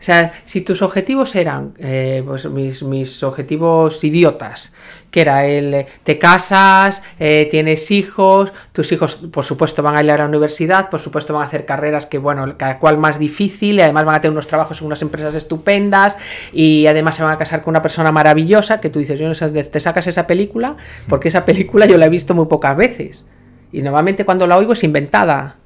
O 0.00 0.02
sea, 0.02 0.32
si 0.46 0.62
tus 0.62 0.80
objetivos 0.80 1.36
eran, 1.36 1.74
eh, 1.78 2.22
pues 2.26 2.46
mis, 2.46 2.82
mis, 2.82 3.22
objetivos 3.22 4.02
idiotas, 4.02 4.72
que 5.10 5.20
era 5.20 5.44
el, 5.44 5.74
eh, 5.74 5.86
te 6.04 6.18
casas, 6.18 7.02
eh, 7.18 7.46
tienes 7.50 7.90
hijos, 7.90 8.50
tus 8.72 8.90
hijos 8.92 9.16
por 9.16 9.44
supuesto 9.44 9.82
van 9.82 9.98
a 9.98 10.02
ir 10.02 10.10
a 10.10 10.16
la 10.16 10.24
universidad, 10.24 10.88
por 10.88 11.00
supuesto 11.00 11.34
van 11.34 11.42
a 11.42 11.46
hacer 11.46 11.66
carreras 11.66 12.06
que, 12.06 12.16
bueno, 12.16 12.56
cada 12.56 12.78
cual 12.78 12.96
más 12.96 13.18
difícil, 13.18 13.76
y 13.76 13.82
además 13.82 14.06
van 14.06 14.14
a 14.16 14.20
tener 14.22 14.32
unos 14.32 14.46
trabajos 14.46 14.80
en 14.80 14.86
unas 14.86 15.02
empresas 15.02 15.34
estupendas, 15.34 16.16
y 16.50 16.86
además 16.86 17.16
se 17.16 17.22
van 17.22 17.32
a 17.32 17.36
casar 17.36 17.60
con 17.60 17.72
una 17.72 17.82
persona 17.82 18.10
maravillosa, 18.10 18.80
que 18.80 18.88
tú 18.88 19.00
dices, 19.00 19.20
yo 19.20 19.28
no 19.28 19.34
sé 19.34 19.50
te 19.50 19.80
sacas 19.80 20.06
esa 20.06 20.26
película, 20.26 20.76
porque 21.10 21.28
esa 21.28 21.44
película 21.44 21.84
yo 21.84 21.98
la 21.98 22.06
he 22.06 22.10
visto 22.10 22.32
muy 22.32 22.46
pocas 22.46 22.74
veces. 22.74 23.26
Y 23.70 23.82
normalmente 23.82 24.24
cuando 24.24 24.46
la 24.46 24.56
oigo 24.56 24.72
es 24.72 24.82
inventada 24.82 25.56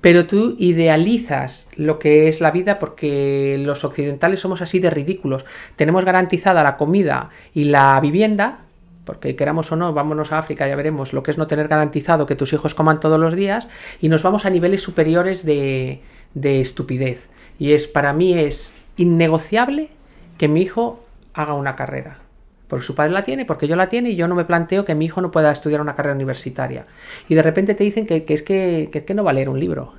pero 0.00 0.26
tú 0.26 0.54
idealizas 0.58 1.68
lo 1.76 1.98
que 1.98 2.28
es 2.28 2.40
la 2.40 2.50
vida 2.50 2.78
porque 2.78 3.56
los 3.58 3.84
occidentales 3.84 4.40
somos 4.40 4.62
así 4.62 4.78
de 4.78 4.90
ridículos. 4.90 5.44
Tenemos 5.76 6.04
garantizada 6.04 6.62
la 6.62 6.76
comida 6.76 7.30
y 7.54 7.64
la 7.64 7.98
vivienda, 8.00 8.60
porque 9.04 9.34
queramos 9.34 9.72
o 9.72 9.76
no, 9.76 9.92
vámonos 9.92 10.32
a 10.32 10.38
África, 10.38 10.68
ya 10.68 10.76
veremos 10.76 11.12
lo 11.12 11.22
que 11.22 11.30
es 11.30 11.38
no 11.38 11.46
tener 11.46 11.68
garantizado 11.68 12.26
que 12.26 12.36
tus 12.36 12.52
hijos 12.52 12.74
coman 12.74 13.00
todos 13.00 13.18
los 13.18 13.34
días, 13.34 13.68
y 14.00 14.08
nos 14.08 14.22
vamos 14.22 14.46
a 14.46 14.50
niveles 14.50 14.82
superiores 14.82 15.44
de, 15.44 16.02
de 16.34 16.60
estupidez. 16.60 17.28
Y 17.58 17.72
es, 17.72 17.88
para 17.88 18.12
mí 18.12 18.38
es 18.38 18.72
innegociable 18.96 19.88
que 20.36 20.46
mi 20.46 20.62
hijo 20.62 21.04
haga 21.34 21.54
una 21.54 21.74
carrera 21.74 22.27
porque 22.68 22.84
su 22.84 22.94
padre 22.94 23.12
la 23.12 23.24
tiene, 23.24 23.44
porque 23.44 23.66
yo 23.66 23.76
la 23.76 23.88
tiene 23.88 24.10
y 24.10 24.16
yo 24.16 24.28
no 24.28 24.34
me 24.34 24.44
planteo 24.44 24.84
que 24.84 24.94
mi 24.94 25.06
hijo 25.06 25.20
no 25.20 25.30
pueda 25.30 25.50
estudiar 25.50 25.80
una 25.80 25.96
carrera 25.96 26.14
universitaria. 26.14 26.86
Y 27.28 27.34
de 27.34 27.42
repente 27.42 27.74
te 27.74 27.82
dicen 27.82 28.06
que, 28.06 28.24
es, 28.28 28.42
que, 28.42 28.90
que, 29.06 29.14
no 29.14 29.24
va 29.24 29.30
a 29.30 29.34
leer 29.34 29.48
un 29.48 29.58
libro. 29.58 29.94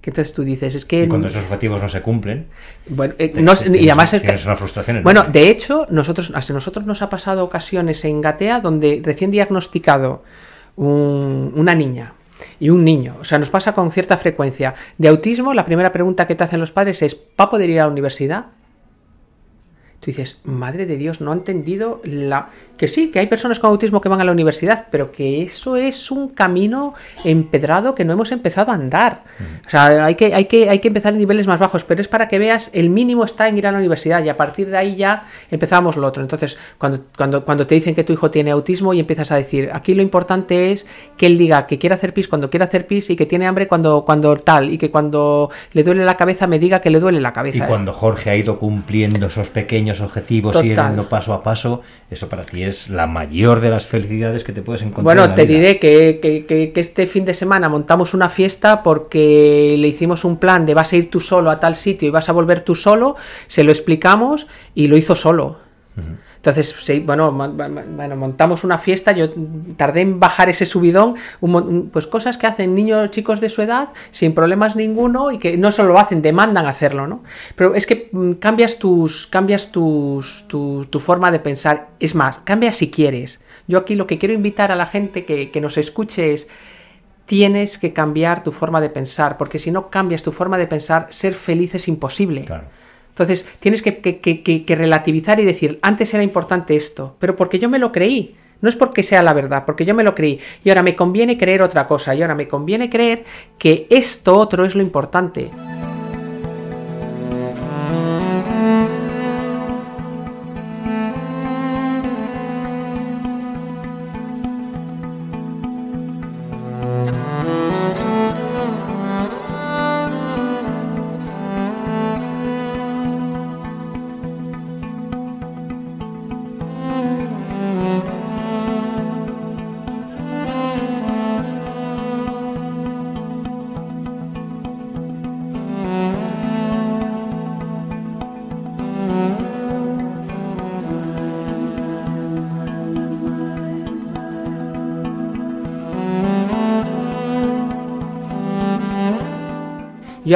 Que 0.00 0.08
entonces 0.08 0.32
tú 0.32 0.42
dices, 0.42 0.74
es 0.74 0.86
que... 0.86 1.04
Y 1.04 1.08
cuando 1.08 1.28
esos 1.28 1.42
objetivos 1.42 1.82
no 1.82 1.88
se 1.90 2.00
cumplen... 2.00 2.46
Bueno, 2.88 3.14
eh, 3.18 3.32
y 3.34 3.88
además 3.90 4.14
es 4.14 4.22
que... 4.22 4.46
una 4.46 4.56
frustración 4.56 5.02
bueno, 5.02 5.24
de 5.24 5.50
hecho, 5.50 5.86
nosotros, 5.90 6.32
a 6.34 6.52
nosotros 6.54 6.86
nos 6.86 7.02
ha 7.02 7.10
pasado 7.10 7.44
ocasiones 7.44 8.02
en 8.06 8.22
Gatea 8.22 8.60
donde 8.60 9.02
recién 9.04 9.30
diagnosticado 9.30 10.24
una 10.76 11.74
niña 11.74 12.14
y 12.58 12.70
un 12.70 12.82
niño, 12.82 13.18
o 13.20 13.24
sea, 13.24 13.38
nos 13.38 13.50
pasa 13.50 13.74
con 13.74 13.92
cierta 13.92 14.16
frecuencia, 14.16 14.72
de 14.96 15.08
autismo, 15.08 15.52
la 15.52 15.66
primera 15.66 15.92
pregunta 15.92 16.26
que 16.26 16.34
te 16.34 16.44
hacen 16.44 16.60
los 16.60 16.72
padres 16.72 17.02
es, 17.02 17.20
¿va 17.38 17.44
a 17.44 17.50
poder 17.50 17.68
ir 17.68 17.80
a 17.80 17.84
la 17.84 17.90
universidad? 17.90 18.46
Tú 20.00 20.06
dices, 20.06 20.40
madre 20.44 20.86
de 20.86 20.96
Dios, 20.96 21.20
no 21.20 21.30
ha 21.30 21.34
entendido 21.34 22.00
la... 22.04 22.50
Que 22.80 22.88
sí, 22.88 23.10
que 23.10 23.18
hay 23.18 23.26
personas 23.26 23.58
con 23.58 23.68
autismo 23.68 24.00
que 24.00 24.08
van 24.08 24.22
a 24.22 24.24
la 24.24 24.32
universidad, 24.32 24.86
pero 24.90 25.12
que 25.12 25.42
eso 25.42 25.76
es 25.76 26.10
un 26.10 26.30
camino 26.30 26.94
empedrado 27.26 27.94
que 27.94 28.06
no 28.06 28.14
hemos 28.14 28.32
empezado 28.32 28.72
a 28.72 28.74
andar. 28.74 29.20
O 29.66 29.68
sea, 29.68 30.06
hay 30.06 30.14
que, 30.14 30.34
hay, 30.34 30.46
que, 30.46 30.70
hay 30.70 30.78
que 30.78 30.88
empezar 30.88 31.12
en 31.12 31.18
niveles 31.18 31.46
más 31.46 31.60
bajos, 31.60 31.84
pero 31.84 32.00
es 32.00 32.08
para 32.08 32.26
que 32.26 32.38
veas, 32.38 32.70
el 32.72 32.88
mínimo 32.88 33.24
está 33.24 33.48
en 33.48 33.58
ir 33.58 33.66
a 33.66 33.72
la 33.72 33.76
universidad 33.76 34.24
y 34.24 34.30
a 34.30 34.36
partir 34.38 34.70
de 34.70 34.78
ahí 34.78 34.96
ya 34.96 35.24
empezamos 35.50 35.98
lo 35.98 36.06
otro. 36.06 36.22
Entonces, 36.22 36.56
cuando, 36.78 37.00
cuando, 37.14 37.44
cuando 37.44 37.66
te 37.66 37.74
dicen 37.74 37.94
que 37.94 38.02
tu 38.02 38.14
hijo 38.14 38.30
tiene 38.30 38.50
autismo 38.50 38.94
y 38.94 39.00
empiezas 39.00 39.30
a 39.30 39.36
decir, 39.36 39.68
aquí 39.74 39.92
lo 39.92 40.00
importante 40.00 40.72
es 40.72 40.86
que 41.18 41.26
él 41.26 41.36
diga 41.36 41.66
que 41.66 41.78
quiere 41.78 41.96
hacer 41.96 42.14
pis 42.14 42.28
cuando 42.28 42.48
quiere 42.48 42.64
hacer 42.64 42.86
pis 42.86 43.10
y 43.10 43.16
que 43.16 43.26
tiene 43.26 43.46
hambre 43.46 43.68
cuando, 43.68 44.06
cuando 44.06 44.34
tal, 44.36 44.72
y 44.72 44.78
que 44.78 44.90
cuando 44.90 45.50
le 45.74 45.82
duele 45.82 46.02
la 46.06 46.16
cabeza 46.16 46.46
me 46.46 46.58
diga 46.58 46.80
que 46.80 46.88
le 46.88 46.98
duele 46.98 47.20
la 47.20 47.34
cabeza. 47.34 47.58
Y 47.58 47.60
cuando 47.60 47.92
Jorge 47.92 48.30
ha 48.30 48.36
ido 48.36 48.58
cumpliendo 48.58 49.26
esos 49.26 49.50
pequeños 49.50 50.00
objetivos, 50.00 50.56
y 50.64 50.68
yendo 50.68 51.10
paso 51.10 51.34
a 51.34 51.42
paso, 51.42 51.82
eso 52.10 52.26
para 52.30 52.44
ti 52.44 52.62
es 52.62 52.69
la 52.88 53.06
mayor 53.06 53.60
de 53.60 53.70
las 53.70 53.86
felicidades 53.86 54.44
que 54.44 54.52
te 54.52 54.62
puedes 54.62 54.82
encontrar. 54.82 55.04
Bueno, 55.04 55.34
te 55.34 55.46
diré 55.46 55.78
que, 55.78 56.20
que, 56.20 56.72
este 56.74 57.06
fin 57.06 57.24
de 57.24 57.34
semana 57.34 57.68
montamos 57.68 58.14
una 58.14 58.28
fiesta 58.28 58.82
porque 58.82 59.76
le 59.78 59.88
hicimos 59.88 60.24
un 60.24 60.36
plan 60.38 60.66
de 60.66 60.74
vas 60.74 60.92
a 60.92 60.96
ir 60.96 61.10
tú 61.10 61.20
solo 61.20 61.50
a 61.50 61.60
tal 61.60 61.76
sitio 61.76 62.08
y 62.08 62.10
vas 62.10 62.28
a 62.28 62.32
volver 62.32 62.60
tú 62.60 62.74
solo, 62.74 63.16
se 63.46 63.64
lo 63.64 63.72
explicamos 63.72 64.46
y 64.74 64.86
lo 64.88 64.96
hizo 64.96 65.14
solo. 65.14 65.69
Entonces, 66.36 66.74
sí, 66.80 67.00
bueno, 67.00 67.30
bueno, 67.32 68.16
montamos 68.16 68.64
una 68.64 68.78
fiesta, 68.78 69.12
yo 69.12 69.28
tardé 69.76 70.00
en 70.00 70.18
bajar 70.18 70.48
ese 70.48 70.64
subidón, 70.64 71.16
pues 71.92 72.06
cosas 72.06 72.38
que 72.38 72.46
hacen 72.46 72.74
niños 72.74 73.10
chicos 73.10 73.40
de 73.40 73.50
su 73.50 73.60
edad 73.60 73.90
sin 74.10 74.34
problemas 74.34 74.74
ninguno 74.74 75.30
y 75.30 75.38
que 75.38 75.58
no 75.58 75.70
solo 75.70 75.92
lo 75.92 75.98
hacen, 75.98 76.22
demandan 76.22 76.66
hacerlo, 76.66 77.06
¿no? 77.06 77.22
Pero 77.56 77.74
es 77.74 77.86
que 77.86 78.08
mm, 78.10 78.32
cambias 78.32 78.78
tus, 78.78 79.26
cambias 79.26 79.70
tus, 79.70 80.46
tu, 80.48 80.86
forma 80.98 81.30
de 81.30 81.40
pensar, 81.40 81.88
es 82.00 82.14
más, 82.14 82.38
cambia 82.44 82.72
si 82.72 82.90
quieres. 82.90 83.40
Yo 83.68 83.78
aquí 83.78 83.94
lo 83.94 84.06
que 84.06 84.18
quiero 84.18 84.34
invitar 84.34 84.72
a 84.72 84.76
la 84.76 84.86
gente 84.86 85.24
que, 85.24 85.50
que 85.50 85.60
nos 85.60 85.76
escuche 85.76 86.32
es 86.32 86.48
tienes 87.26 87.78
que 87.78 87.92
cambiar 87.92 88.42
tu 88.42 88.50
forma 88.50 88.80
de 88.80 88.90
pensar, 88.90 89.36
porque 89.36 89.58
si 89.58 89.70
no 89.70 89.90
cambias 89.90 90.22
tu 90.22 90.32
forma 90.32 90.58
de 90.58 90.66
pensar, 90.66 91.06
ser 91.10 91.34
feliz 91.34 91.74
es 91.74 91.86
imposible. 91.86 92.44
Claro. 92.44 92.64
Entonces 93.20 93.46
tienes 93.58 93.82
que, 93.82 94.64
relativizar 94.68 95.40
y 95.40 95.44
decir, 95.44 95.78
antes 95.82 96.14
era 96.14 96.22
importante 96.22 96.74
esto, 96.74 97.16
pero 97.18 97.36
porque 97.36 97.58
yo 97.58 97.68
me 97.68 97.78
lo 97.78 97.92
creí. 97.92 98.34
No 98.62 98.68
es 98.68 98.76
porque 98.76 99.02
sea 99.02 99.22
la 99.22 99.34
verdad, 99.34 99.64
porque 99.66 99.84
yo 99.84 99.94
me 99.94 100.02
lo 100.02 100.14
creí. 100.14 100.38
Y 100.64 100.70
ahora 100.70 100.82
me 100.82 100.96
conviene 100.96 101.36
creer 101.36 101.62
otra 101.62 101.86
cosa. 101.86 102.14
Y 102.14 102.22
ahora 102.22 102.34
me 102.34 102.48
conviene 102.48 102.88
creer 102.90 103.24
que 103.58 103.86
esto 103.90 104.36
otro 104.36 104.64
es 104.64 104.74
lo 104.74 104.82
importante. 104.82 105.50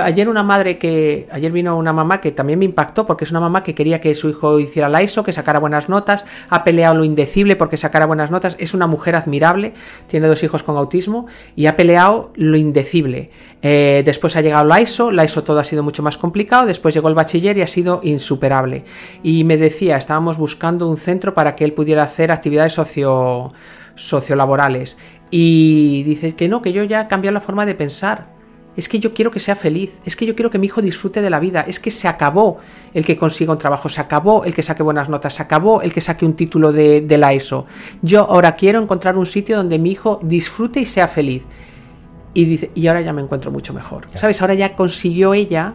Ayer 0.05 0.29
una 0.29 0.43
madre 0.43 0.79
que 0.79 1.27
ayer 1.31 1.51
vino 1.51 1.77
una 1.77 1.93
mamá 1.93 2.21
que 2.21 2.33
también 2.33 2.59
me 2.59 2.65
impactó 2.65 3.07
porque 3.07 3.25
es 3.25 3.31
una 3.31 3.41
mamá 3.41 3.63
que 3.63 3.75
quería 3.75 4.01
que 4.01 4.15
su 4.15 4.29
hijo 4.29 4.59
hiciera 4.59 4.89
la 4.89 5.03
ISO, 5.03 5.25
que 5.25 5.33
sacara 5.33 5.59
buenas 5.59 5.89
notas, 5.89 6.25
ha 6.49 6.65
peleado 6.65 6.95
lo 6.95 7.05
indecible 7.05 7.57
porque 7.57 7.77
sacara 7.77 8.07
buenas 8.07 8.31
notas, 8.31 8.57
es 8.59 8.75
una 8.75 8.87
mujer 8.87 9.17
admirable, 9.17 9.75
tiene 10.07 10.29
dos 10.29 10.43
hijos 10.43 10.63
con 10.63 10.77
autismo 10.77 11.27
y 11.57 11.67
ha 11.67 11.77
peleado 11.77 12.33
lo 12.37 12.57
indecible. 12.57 13.31
Eh, 13.63 14.03
después 14.05 14.37
ha 14.37 14.41
llegado 14.41 14.65
la 14.65 14.81
ISO, 14.81 15.11
la 15.11 15.25
ISO 15.25 15.43
todo 15.43 15.59
ha 15.59 15.65
sido 15.65 15.83
mucho 15.83 16.03
más 16.03 16.19
complicado, 16.19 16.67
después 16.67 16.95
llegó 16.95 17.09
el 17.09 17.15
bachiller 17.15 17.57
y 17.57 17.63
ha 17.63 17.67
sido 17.67 18.01
insuperable. 18.03 18.85
Y 19.23 19.45
me 19.45 19.57
decía, 19.57 19.97
estábamos 19.97 20.39
buscando 20.39 20.89
un 20.89 20.99
centro 20.99 21.35
para 21.35 21.57
que 21.57 21.65
él 21.65 21.73
pudiera 21.73 22.03
hacer 22.03 22.31
actividades 22.31 22.75
socio 22.75 23.53
sociolaborales 23.97 24.99
y 25.31 26.03
dice 26.03 26.35
que 26.35 26.49
no, 26.49 26.63
que 26.63 26.73
yo 26.73 26.85
ya 26.85 27.03
he 27.03 27.09
cambiado 27.09 27.35
la 27.35 27.41
forma 27.41 27.67
de 27.67 27.75
pensar 27.75 28.35
es 28.77 28.89
que 28.89 28.99
yo 28.99 29.15
quiero 29.15 29.31
que 29.31 29.41
sea 29.41 29.55
feliz, 29.55 29.93
es 30.05 30.17
que 30.17 30.27
yo 30.27 30.35
quiero 30.35 30.51
que 30.51 30.59
mi 30.59 30.67
hijo 30.67 30.83
disfrute 30.83 31.23
de 31.23 31.31
la 31.31 31.39
vida, 31.39 31.65
es 31.67 31.79
que 31.79 31.91
se 31.91 32.09
acabó 32.09 32.59
el 32.93 33.05
que 33.05 33.17
consiga 33.17 33.53
un 33.53 33.59
trabajo, 33.59 33.89
se 33.89 34.01
acabó 34.01 34.45
el 34.45 34.55
que 34.55 34.63
saque 34.63 34.83
buenas 34.83 35.09
notas, 35.09 35.35
se 35.35 35.43
acabó 35.43 35.83
el 35.83 35.93
que 35.93 36.01
saque 36.01 36.25
un 36.25 36.35
título 36.35 36.73
de, 36.73 37.07
la 37.17 37.33
ESO. 37.33 37.67
Yo 38.03 38.21
ahora 38.29 38.57
quiero 38.57 38.83
encontrar 38.83 39.17
un 39.17 39.27
sitio 39.27 39.57
donde 39.57 39.79
mi 39.79 39.93
hijo 39.93 40.19
disfrute 40.23 40.81
y 40.81 40.85
sea 40.85 41.07
feliz. 41.07 41.45
Y 42.37 42.47
dice, 42.47 42.71
y 42.75 42.89
ahora 42.89 43.01
ya 43.01 43.13
me 43.13 43.23
encuentro 43.23 43.53
mucho 43.53 43.73
mejor. 43.73 44.07
¿Sabes? 44.15 44.41
Ahora 44.41 44.55
ya 44.55 44.75
consiguió 44.75 45.35
ella 45.35 45.75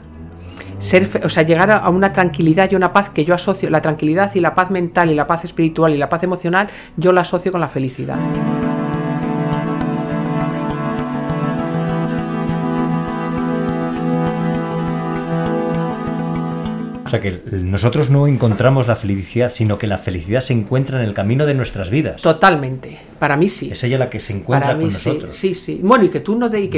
ser, 0.80 1.22
o 1.24 1.30
sea, 1.30 1.44
llegar 1.44 1.72
a 1.72 1.88
una 1.90 2.12
tranquilidad 2.12 2.70
y 2.72 2.76
una 2.76 2.92
paz 2.92 3.10
que 3.10 3.24
yo 3.24 3.34
asocio, 3.34 3.70
la 3.70 3.82
tranquilidad 3.82 4.36
y 4.36 4.42
la 4.42 4.56
paz 4.56 4.70
mental 4.70 5.10
y 5.10 5.16
la 5.16 5.26
paz 5.26 5.46
espiritual 5.46 5.94
y 5.94 5.98
la 5.98 6.10
paz 6.10 6.24
emocional, 6.24 6.68
yo 6.98 7.14
la 7.14 7.22
asocio 7.22 7.52
con 7.52 7.62
la 7.62 7.70
felicidad. 7.70 8.18
O 17.10 17.12
sea 17.12 17.22
que 17.22 17.42
nosotros 17.52 18.12
no 18.12 18.28
encontramos 18.28 18.88
la 18.88 18.96
felicidad, 18.96 19.52
sino 19.52 19.80
que 19.80 19.88
la 19.88 19.98
felicidad 19.98 20.42
se 20.42 20.54
encuentra 20.54 21.02
en 21.02 21.10
el 21.10 21.16
camino 21.16 21.48
de 21.48 21.56
nuestras 21.56 21.90
vidas. 21.90 22.22
Totalmente. 22.22 23.00
Para 23.18 23.36
mí 23.36 23.50
sí. 23.50 23.72
Es 23.72 23.84
ella 23.84 23.98
la 23.98 24.12
que 24.12 24.20
se 24.20 24.34
encuentra 24.34 24.76
con 24.76 24.84
nosotros. 24.84 25.34
Sí, 25.34 25.56
sí. 25.56 25.80
Bueno, 25.82 26.06
y 26.06 26.10
que 26.10 26.20
tú 26.20 26.36
no 26.36 26.52
te, 26.52 26.60
y 26.60 26.68
que, 26.68 26.78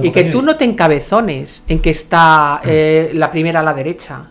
y 0.00 0.10
que, 0.10 0.24
tú 0.24 0.40
no 0.40 0.56
te 0.56 0.64
encabezones 0.64 1.64
en 1.68 1.80
que 1.80 1.90
está 1.90 2.62
eh, 2.64 3.10
la 3.12 3.30
primera 3.30 3.60
a 3.60 3.62
la 3.62 3.74
derecha. 3.74 4.30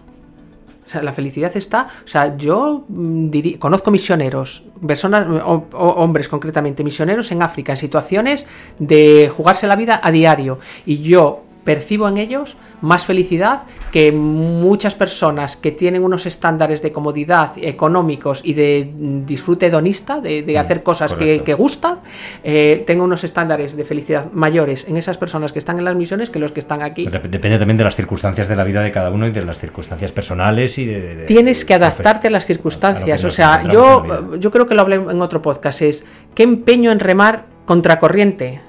O 0.83 0.89
sea, 0.89 1.03
la 1.03 1.11
felicidad 1.11 1.55
está. 1.55 1.85
O 2.03 2.07
sea, 2.07 2.35
yo 2.35 2.85
mm, 2.87 3.59
conozco 3.59 3.91
misioneros, 3.91 4.63
personas, 4.87 5.27
hombres 5.73 6.29
concretamente, 6.29 6.83
misioneros 6.83 7.31
en 7.31 7.43
África, 7.43 7.73
en 7.73 7.77
situaciones 7.77 8.43
de 8.79 9.29
jugarse 9.29 9.67
la 9.67 9.75
vida 9.75 9.99
a 10.01 10.09
diario. 10.09 10.57
Y 10.87 10.97
yo 10.97 11.43
percibo 11.67 12.07
en 12.07 12.15
ellos 12.15 12.55
más 12.79 13.05
felicidad 13.05 13.63
que 13.91 14.13
muchas 14.13 14.95
personas 14.95 15.57
que 15.57 15.73
tienen 15.73 16.01
unos 16.01 16.25
estándares 16.25 16.81
de 16.81 16.93
comodidad 16.93 17.51
económicos 17.57 18.39
y 18.45 18.53
de 18.53 18.89
disfrute 19.25 19.65
hedonista, 19.65 20.21
de, 20.21 20.43
de 20.43 20.57
hacer 20.57 20.81
cosas 20.81 21.13
que, 21.13 21.43
que, 21.43 21.53
gustan, 21.53 21.99
eh, 22.45 22.85
tengo 22.87 23.03
unos 23.03 23.25
estándares 23.25 23.75
de 23.75 23.83
felicidad 23.83 24.31
mayores 24.31 24.87
en 24.87 24.95
esas 24.95 25.17
personas 25.17 25.51
que 25.51 25.59
están 25.59 25.77
en 25.77 25.83
las 25.83 25.97
misiones 25.97 26.29
que 26.29 26.39
los 26.39 26.53
que 26.53 26.61
están 26.61 26.81
aquí. 26.81 27.05
Depende 27.05 27.59
también 27.59 27.77
de 27.77 27.83
las 27.83 27.97
circunstancias 27.97 28.47
de 28.47 28.55
la 28.55 28.63
vida 28.63 28.81
de 28.81 28.93
cada 28.93 29.11
uno 29.11 29.27
y 29.27 29.31
de 29.31 29.43
las 29.43 29.59
circunstancias 29.59 30.13
personales 30.13 30.77
y 30.77 30.85
de... 30.85 31.15
de 31.17 31.25
Tienes 31.25 31.65
que 31.65 31.73
adaptarte 31.73 32.29
a 32.29 32.31
las 32.31 32.45
circunstancias. 32.45 33.25
o 33.25 33.29
sea, 33.29 33.63
yo, 33.69 34.37
yo 34.39 34.51
creo 34.51 34.67
que 34.67 34.73
lo 34.73 34.83
hablé 34.83 34.95
en 34.95 35.21
otro 35.21 35.41
podcast, 35.41 35.81
es 35.81 36.05
qué 36.33 36.43
empeño 36.43 36.93
en 36.93 37.01
remar 37.01 37.43
contracorriente 37.65 38.61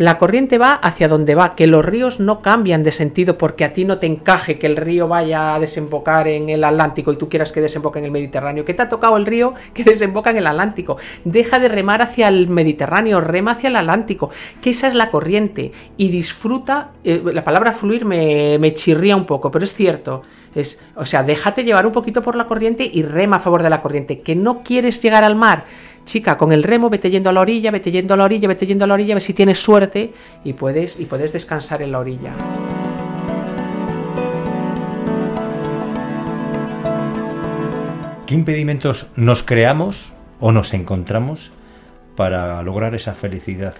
la 0.00 0.16
corriente 0.16 0.56
va 0.56 0.72
hacia 0.72 1.08
donde 1.08 1.34
va, 1.34 1.54
que 1.54 1.66
los 1.66 1.84
ríos 1.84 2.20
no 2.20 2.40
cambian 2.40 2.82
de 2.82 2.90
sentido 2.90 3.36
porque 3.36 3.66
a 3.66 3.74
ti 3.74 3.84
no 3.84 3.98
te 3.98 4.06
encaje 4.06 4.58
que 4.58 4.66
el 4.66 4.78
río 4.78 5.08
vaya 5.08 5.54
a 5.54 5.58
desembocar 5.58 6.26
en 6.26 6.48
el 6.48 6.64
Atlántico 6.64 7.12
y 7.12 7.18
tú 7.18 7.28
quieras 7.28 7.52
que 7.52 7.60
desemboque 7.60 7.98
en 7.98 8.06
el 8.06 8.10
Mediterráneo. 8.10 8.64
¿Qué 8.64 8.72
te 8.72 8.80
ha 8.80 8.88
tocado 8.88 9.18
el 9.18 9.26
río 9.26 9.52
que 9.74 9.84
desemboca 9.84 10.30
en 10.30 10.38
el 10.38 10.46
Atlántico? 10.46 10.96
Deja 11.26 11.58
de 11.58 11.68
remar 11.68 12.00
hacia 12.00 12.28
el 12.28 12.48
Mediterráneo, 12.48 13.20
rema 13.20 13.50
hacia 13.50 13.68
el 13.68 13.76
Atlántico, 13.76 14.30
que 14.62 14.70
esa 14.70 14.88
es 14.88 14.94
la 14.94 15.10
corriente 15.10 15.70
y 15.98 16.08
disfruta, 16.08 16.92
eh, 17.04 17.22
la 17.22 17.44
palabra 17.44 17.72
fluir 17.72 18.06
me, 18.06 18.58
me 18.58 18.72
chirría 18.72 19.16
un 19.16 19.26
poco, 19.26 19.50
pero 19.50 19.66
es 19.66 19.74
cierto. 19.74 20.22
Es, 20.54 20.80
o 20.96 21.04
sea, 21.04 21.22
déjate 21.22 21.62
llevar 21.62 21.86
un 21.86 21.92
poquito 21.92 22.22
por 22.22 22.36
la 22.36 22.46
corriente 22.46 22.88
y 22.90 23.02
rema 23.02 23.36
a 23.36 23.40
favor 23.40 23.62
de 23.62 23.70
la 23.70 23.82
corriente. 23.82 24.20
Que 24.20 24.34
no 24.34 24.62
quieres 24.62 25.00
llegar 25.02 25.24
al 25.24 25.36
mar 25.36 25.64
chica, 26.10 26.36
con 26.36 26.52
el 26.52 26.64
remo 26.64 26.90
vete 26.90 27.08
yendo 27.08 27.30
a 27.30 27.32
la 27.32 27.40
orilla, 27.40 27.70
vete 27.70 27.92
yendo 27.92 28.14
a 28.14 28.16
la 28.16 28.24
orilla, 28.24 28.48
vete 28.48 28.66
yendo 28.66 28.84
a 28.84 28.88
la 28.88 28.94
orilla, 28.94 29.14
a 29.14 29.16
ver 29.16 29.22
si 29.22 29.32
tienes 29.32 29.62
suerte 29.62 30.12
y 30.44 30.52
puedes, 30.54 30.98
y 30.98 31.06
puedes 31.06 31.32
descansar 31.32 31.82
en 31.82 31.92
la 31.92 32.00
orilla. 32.00 32.32
¿Qué 38.26 38.34
impedimentos 38.34 39.06
nos 39.16 39.42
creamos 39.42 40.12
o 40.40 40.50
nos 40.52 40.74
encontramos 40.74 41.52
para 42.16 42.62
lograr 42.62 42.94
esa 42.94 43.14
felicidad 43.14 43.74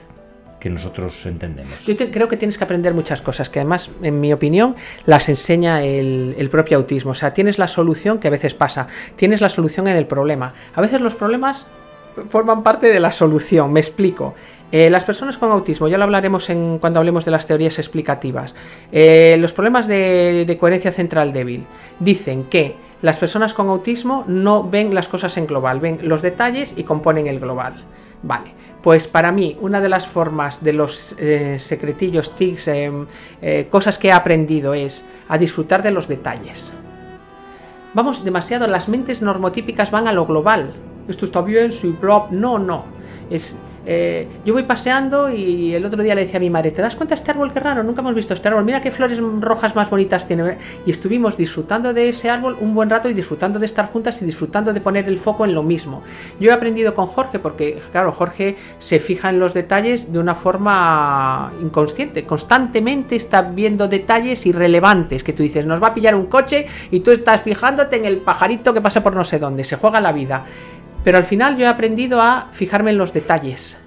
que 0.60 0.70
nosotros 0.70 1.24
entendemos. 1.24 1.86
Yo 1.86 1.96
creo 1.96 2.28
que 2.28 2.36
tienes 2.36 2.58
que 2.58 2.64
aprender 2.64 2.92
muchas 2.92 3.22
cosas, 3.22 3.48
que 3.48 3.60
además, 3.60 3.90
en 4.02 4.20
mi 4.20 4.30
opinión, 4.32 4.76
las 5.06 5.30
enseña 5.30 5.82
el, 5.82 6.34
el, 6.36 6.50
propio 6.50 6.76
autismo. 6.76 7.12
O 7.12 7.14
sea, 7.14 7.32
tienes 7.32 7.58
la 7.58 7.66
solución 7.66 8.18
que 8.18 8.28
a 8.28 8.30
veces 8.30 8.52
pasa, 8.52 8.86
tienes 9.16 9.40
la 9.40 9.48
solución 9.48 9.88
en 9.88 9.96
el 9.96 10.06
problema. 10.06 10.52
A 10.74 10.82
veces 10.82 11.00
los 11.00 11.14
problemas 11.14 11.66
forman 12.28 12.62
parte 12.62 12.88
de 12.88 13.00
la 13.00 13.12
solución. 13.12 13.72
Me 13.72 13.80
explico. 13.80 14.34
Eh, 14.72 14.88
las 14.88 15.04
personas 15.04 15.36
con 15.36 15.50
autismo, 15.50 15.88
ya 15.88 15.98
lo 15.98 16.04
hablaremos 16.04 16.48
en, 16.48 16.78
cuando 16.78 17.00
hablemos 17.00 17.24
de 17.24 17.32
las 17.32 17.46
teorías 17.46 17.78
explicativas. 17.78 18.54
Eh, 18.92 19.36
los 19.38 19.52
problemas 19.52 19.88
de, 19.88 20.56
coherencia 20.60 20.92
central 20.92 21.32
débil 21.32 21.64
dicen 21.98 22.44
que 22.44 22.76
las 23.02 23.18
personas 23.18 23.52
con 23.52 23.68
autismo 23.68 24.24
no 24.28 24.62
ven 24.62 24.94
las 24.94 25.08
cosas 25.08 25.36
en 25.38 25.46
global, 25.46 25.80
ven 25.80 25.98
los 26.02 26.22
detalles 26.22 26.74
y 26.76 26.84
componen 26.84 27.26
el 27.26 27.40
global. 27.40 27.82
Vale, 28.22 28.52
pues 28.82 29.08
para 29.08 29.32
mí 29.32 29.56
una 29.60 29.80
de 29.80 29.88
las 29.88 30.06
formas 30.06 30.62
de 30.62 30.74
los 30.74 31.16
eh, 31.18 31.56
secretillos, 31.58 32.36
tics, 32.36 32.70
cosas 33.70 33.98
que 33.98 34.08
he 34.08 34.12
aprendido 34.12 34.74
es 34.74 35.04
a 35.28 35.38
disfrutar 35.38 35.82
de 35.82 35.90
los 35.90 36.06
detalles. 36.06 36.72
Vamos 37.94 38.22
demasiado, 38.22 38.68
las 38.68 38.88
mentes 38.88 39.20
normotípicas 39.20 39.90
van 39.90 40.06
a 40.06 40.12
lo 40.12 40.26
global, 40.26 40.74
esto 41.10 41.24
está 41.26 41.40
bien, 41.40 41.72
soy 41.72 41.92
plop. 41.92 42.30
No, 42.30 42.58
no. 42.58 42.84
Es 43.30 43.56
eh, 43.86 44.28
yo 44.44 44.52
voy 44.52 44.64
paseando 44.64 45.30
y 45.30 45.74
el 45.74 45.84
otro 45.84 46.02
día 46.02 46.14
le 46.14 46.22
decía 46.22 46.36
a 46.36 46.40
mi 46.40 46.50
madre, 46.50 46.70
¿te 46.70 46.82
das 46.82 46.94
cuenta 46.96 47.14
este 47.14 47.30
árbol 47.30 47.52
qué 47.52 47.60
raro? 47.60 47.82
Nunca 47.82 48.02
hemos 48.02 48.14
visto 48.14 48.34
este 48.34 48.48
árbol, 48.48 48.64
mira 48.64 48.82
qué 48.82 48.90
flores 48.90 49.20
rojas 49.40 49.74
más 49.74 49.88
bonitas 49.88 50.26
tiene. 50.26 50.58
Y 50.84 50.90
estuvimos 50.90 51.36
disfrutando 51.36 51.94
de 51.94 52.10
ese 52.10 52.28
árbol 52.28 52.56
un 52.60 52.74
buen 52.74 52.90
rato 52.90 53.08
y 53.08 53.14
disfrutando 53.14 53.58
de 53.58 53.66
estar 53.66 53.90
juntas 53.90 54.20
y 54.20 54.24
disfrutando 54.24 54.72
de 54.72 54.80
poner 54.80 55.08
el 55.08 55.18
foco 55.18 55.44
en 55.44 55.54
lo 55.54 55.62
mismo. 55.62 56.02
Yo 56.38 56.50
he 56.50 56.52
aprendido 56.52 56.94
con 56.94 57.06
Jorge 57.06 57.38
porque, 57.38 57.80
claro, 57.90 58.12
Jorge 58.12 58.56
se 58.78 59.00
fija 59.00 59.30
en 59.30 59.40
los 59.40 59.54
detalles 59.54 60.12
de 60.12 60.18
una 60.18 60.34
forma 60.34 61.52
inconsciente, 61.62 62.24
constantemente 62.24 63.16
está 63.16 63.42
viendo 63.42 63.88
detalles 63.88 64.44
irrelevantes 64.46 65.24
que 65.24 65.32
tú 65.32 65.42
dices, 65.42 65.64
nos 65.66 65.82
va 65.82 65.88
a 65.88 65.94
pillar 65.94 66.14
un 66.14 66.26
coche 66.26 66.66
y 66.90 67.00
tú 67.00 67.10
estás 67.10 67.42
fijándote 67.42 67.96
en 67.96 68.04
el 68.04 68.18
pajarito 68.18 68.74
que 68.74 68.80
pasa 68.80 69.02
por 69.02 69.14
no 69.14 69.24
sé 69.24 69.38
dónde, 69.38 69.64
se 69.64 69.76
juega 69.76 70.00
la 70.00 70.12
vida. 70.12 70.44
Pero 71.04 71.18
al 71.18 71.24
final 71.24 71.56
yo 71.56 71.64
he 71.64 71.68
aprendido 71.68 72.20
a 72.20 72.48
fijarme 72.52 72.90
en 72.90 72.98
los 72.98 73.12
detalles 73.12 73.79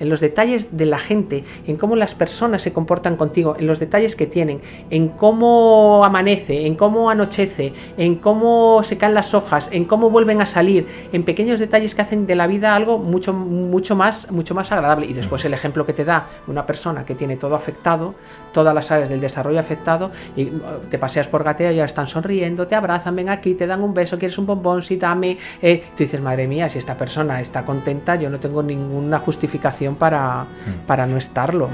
en 0.00 0.08
los 0.08 0.20
detalles 0.20 0.76
de 0.76 0.86
la 0.86 0.98
gente, 0.98 1.44
en 1.66 1.76
cómo 1.76 1.96
las 1.96 2.14
personas 2.14 2.62
se 2.62 2.72
comportan 2.72 3.16
contigo, 3.16 3.56
en 3.58 3.66
los 3.66 3.78
detalles 3.78 4.16
que 4.16 4.26
tienen, 4.26 4.60
en 4.90 5.08
cómo 5.08 6.04
amanece, 6.04 6.66
en 6.66 6.74
cómo 6.74 7.10
anochece, 7.10 7.72
en 7.96 8.16
cómo 8.16 8.82
se 8.84 8.98
caen 8.98 9.14
las 9.14 9.34
hojas, 9.34 9.68
en 9.72 9.84
cómo 9.84 10.10
vuelven 10.10 10.40
a 10.40 10.46
salir, 10.46 10.86
en 11.12 11.24
pequeños 11.24 11.60
detalles 11.60 11.94
que 11.94 12.02
hacen 12.02 12.26
de 12.26 12.34
la 12.34 12.46
vida 12.46 12.74
algo 12.74 12.98
mucho, 12.98 13.32
mucho, 13.32 13.96
más, 13.96 14.30
mucho 14.30 14.54
más 14.54 14.72
agradable. 14.72 15.06
Y 15.06 15.12
después 15.12 15.44
el 15.44 15.54
ejemplo 15.54 15.86
que 15.86 15.92
te 15.92 16.04
da 16.04 16.26
una 16.46 16.66
persona 16.66 17.04
que 17.04 17.14
tiene 17.14 17.36
todo 17.36 17.54
afectado, 17.54 18.14
todas 18.52 18.74
las 18.74 18.90
áreas 18.90 19.08
del 19.08 19.20
desarrollo 19.20 19.58
afectado, 19.58 20.10
y 20.36 20.44
uh, 20.44 20.60
te 20.90 20.98
paseas 20.98 21.28
por 21.28 21.44
gateo 21.44 21.72
y 21.72 21.76
ya 21.76 21.84
están 21.84 22.06
sonriendo, 22.06 22.66
te 22.66 22.74
abrazan, 22.74 23.16
ven 23.16 23.28
aquí, 23.28 23.54
te 23.54 23.66
dan 23.66 23.82
un 23.82 23.94
beso, 23.94 24.18
quieres 24.18 24.38
un 24.38 24.46
bombón, 24.46 24.82
sí, 24.82 24.96
dame. 24.96 25.38
Eh, 25.62 25.82
tú 25.96 26.04
dices, 26.04 26.20
madre 26.20 26.46
mía, 26.46 26.68
si 26.68 26.78
esta 26.78 26.96
persona 26.96 27.40
está 27.40 27.64
contenta, 27.64 28.16
yo 28.16 28.30
no 28.30 28.38
tengo 28.40 28.62
ninguna 28.62 29.18
justificación 29.18 29.93
para, 29.94 30.42
mm. 30.44 30.86
para 30.86 31.06
no 31.06 31.16
estarlo. 31.16 31.68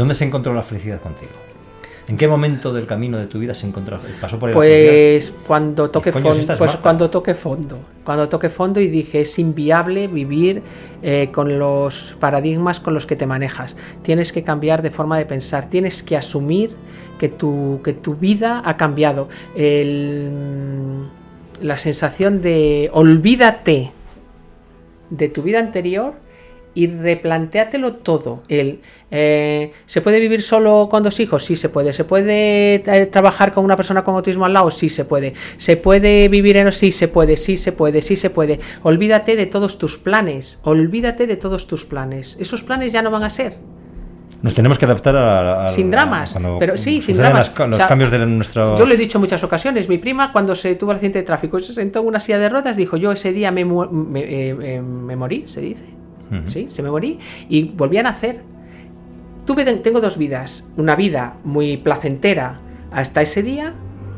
¿Dónde 0.00 0.14
se 0.14 0.24
encontró 0.24 0.54
la 0.54 0.62
felicidad 0.62 0.98
contigo? 0.98 1.49
¿En 2.10 2.16
qué 2.16 2.26
momento 2.26 2.72
del 2.72 2.86
camino 2.86 3.18
de 3.18 3.28
tu 3.28 3.38
vida 3.38 3.54
se 3.54 3.68
encontró? 3.68 3.96
¿Pasó 4.20 4.36
por 4.36 4.48
el 4.48 4.54
Pues 4.56 5.32
cuando 5.46 5.90
toque 5.90 6.10
fondo, 6.10 6.56
pues 6.58 6.76
cuando 6.78 7.08
toque 7.08 7.34
fondo, 7.34 7.78
cuando 8.02 8.28
toque 8.28 8.48
fondo 8.48 8.80
y 8.80 8.88
dije 8.88 9.20
es 9.20 9.38
inviable 9.38 10.08
vivir 10.08 10.60
eh, 11.04 11.28
con 11.30 11.56
los 11.56 12.16
paradigmas 12.18 12.80
con 12.80 12.94
los 12.94 13.06
que 13.06 13.14
te 13.14 13.26
manejas. 13.26 13.76
Tienes 14.02 14.32
que 14.32 14.42
cambiar 14.42 14.82
de 14.82 14.90
forma 14.90 15.18
de 15.18 15.24
pensar, 15.24 15.70
tienes 15.70 16.02
que 16.02 16.16
asumir 16.16 16.72
que 17.16 17.28
tu, 17.28 17.80
que 17.84 17.92
tu 17.92 18.16
vida 18.16 18.60
ha 18.64 18.76
cambiado. 18.76 19.28
El, 19.54 20.30
la 21.62 21.78
sensación 21.78 22.42
de 22.42 22.90
olvídate 22.92 23.92
de 25.10 25.28
tu 25.28 25.42
vida 25.42 25.60
anterior 25.60 26.14
y 26.74 26.86
replantéatelo 26.86 27.94
todo. 27.94 28.42
El, 28.48 28.80
eh, 29.10 29.72
¿Se 29.86 30.00
puede 30.00 30.20
vivir 30.20 30.42
solo 30.42 30.88
con 30.90 31.02
dos 31.02 31.18
hijos? 31.20 31.44
Sí 31.44 31.56
se 31.56 31.68
puede. 31.68 31.92
¿Se 31.92 32.04
puede 32.04 32.76
eh, 32.76 33.06
trabajar 33.06 33.52
con 33.52 33.64
una 33.64 33.76
persona 33.76 34.04
con 34.04 34.14
autismo 34.14 34.44
al 34.44 34.52
lado? 34.52 34.70
Sí 34.70 34.88
se 34.88 35.04
puede. 35.04 35.34
¿Se 35.58 35.76
puede 35.76 36.28
vivir 36.28 36.56
en... 36.56 36.70
Sí 36.72 36.92
se 36.92 37.08
puede, 37.08 37.36
sí 37.36 37.56
se 37.56 37.72
puede, 37.72 38.02
sí 38.02 38.16
se 38.16 38.30
puede. 38.30 38.60
Olvídate 38.82 39.36
de 39.36 39.46
todos 39.46 39.78
tus 39.78 39.98
planes. 39.98 40.60
Olvídate 40.62 41.26
de 41.26 41.36
todos 41.36 41.66
tus 41.66 41.84
planes. 41.84 42.36
Esos 42.38 42.62
planes 42.62 42.92
ya 42.92 43.02
no 43.02 43.10
van 43.10 43.24
a 43.24 43.30
ser. 43.30 43.54
Nos 44.42 44.54
tenemos 44.54 44.78
que 44.78 44.86
adaptar 44.86 45.14
a... 45.16 45.68
sin 45.68 45.90
dramas, 45.90 46.34
pero 46.58 46.78
sí, 46.78 47.02
sin 47.02 47.18
dramas. 47.18 47.52
los 47.58 47.84
cambios 47.84 48.10
de 48.10 48.24
nuestro... 48.24 48.74
Yo 48.74 48.86
lo 48.86 48.94
he 48.94 48.96
dicho 48.96 49.18
en 49.18 49.22
muchas 49.22 49.44
ocasiones. 49.44 49.86
Mi 49.86 49.98
prima, 49.98 50.32
cuando 50.32 50.54
se 50.54 50.76
tuvo 50.76 50.92
el 50.92 50.94
accidente 50.94 51.18
de 51.18 51.24
tráfico 51.24 51.58
y 51.58 51.62
se 51.62 51.74
sentó 51.74 52.00
en 52.00 52.06
una 52.06 52.20
silla 52.20 52.38
de 52.38 52.48
ruedas, 52.48 52.74
dijo, 52.74 52.96
yo 52.96 53.12
ese 53.12 53.34
día 53.34 53.50
me, 53.50 53.66
me, 53.66 54.20
eh, 54.22 54.80
me 54.80 55.14
morí, 55.14 55.44
se 55.46 55.60
dice 55.60 55.99
¿sí? 56.46 56.68
Se 56.68 56.82
me 56.82 56.90
morí 56.90 57.18
y 57.48 57.64
volví 57.64 57.98
a 57.98 58.02
nacer. 58.02 58.42
Tuve, 59.46 59.64
tengo 59.64 60.00
dos 60.00 60.18
vidas. 60.18 60.70
Una 60.76 60.94
vida 60.96 61.36
muy 61.44 61.76
placentera 61.76 62.60
hasta 62.92 63.22
ese 63.22 63.42
día 63.42 63.74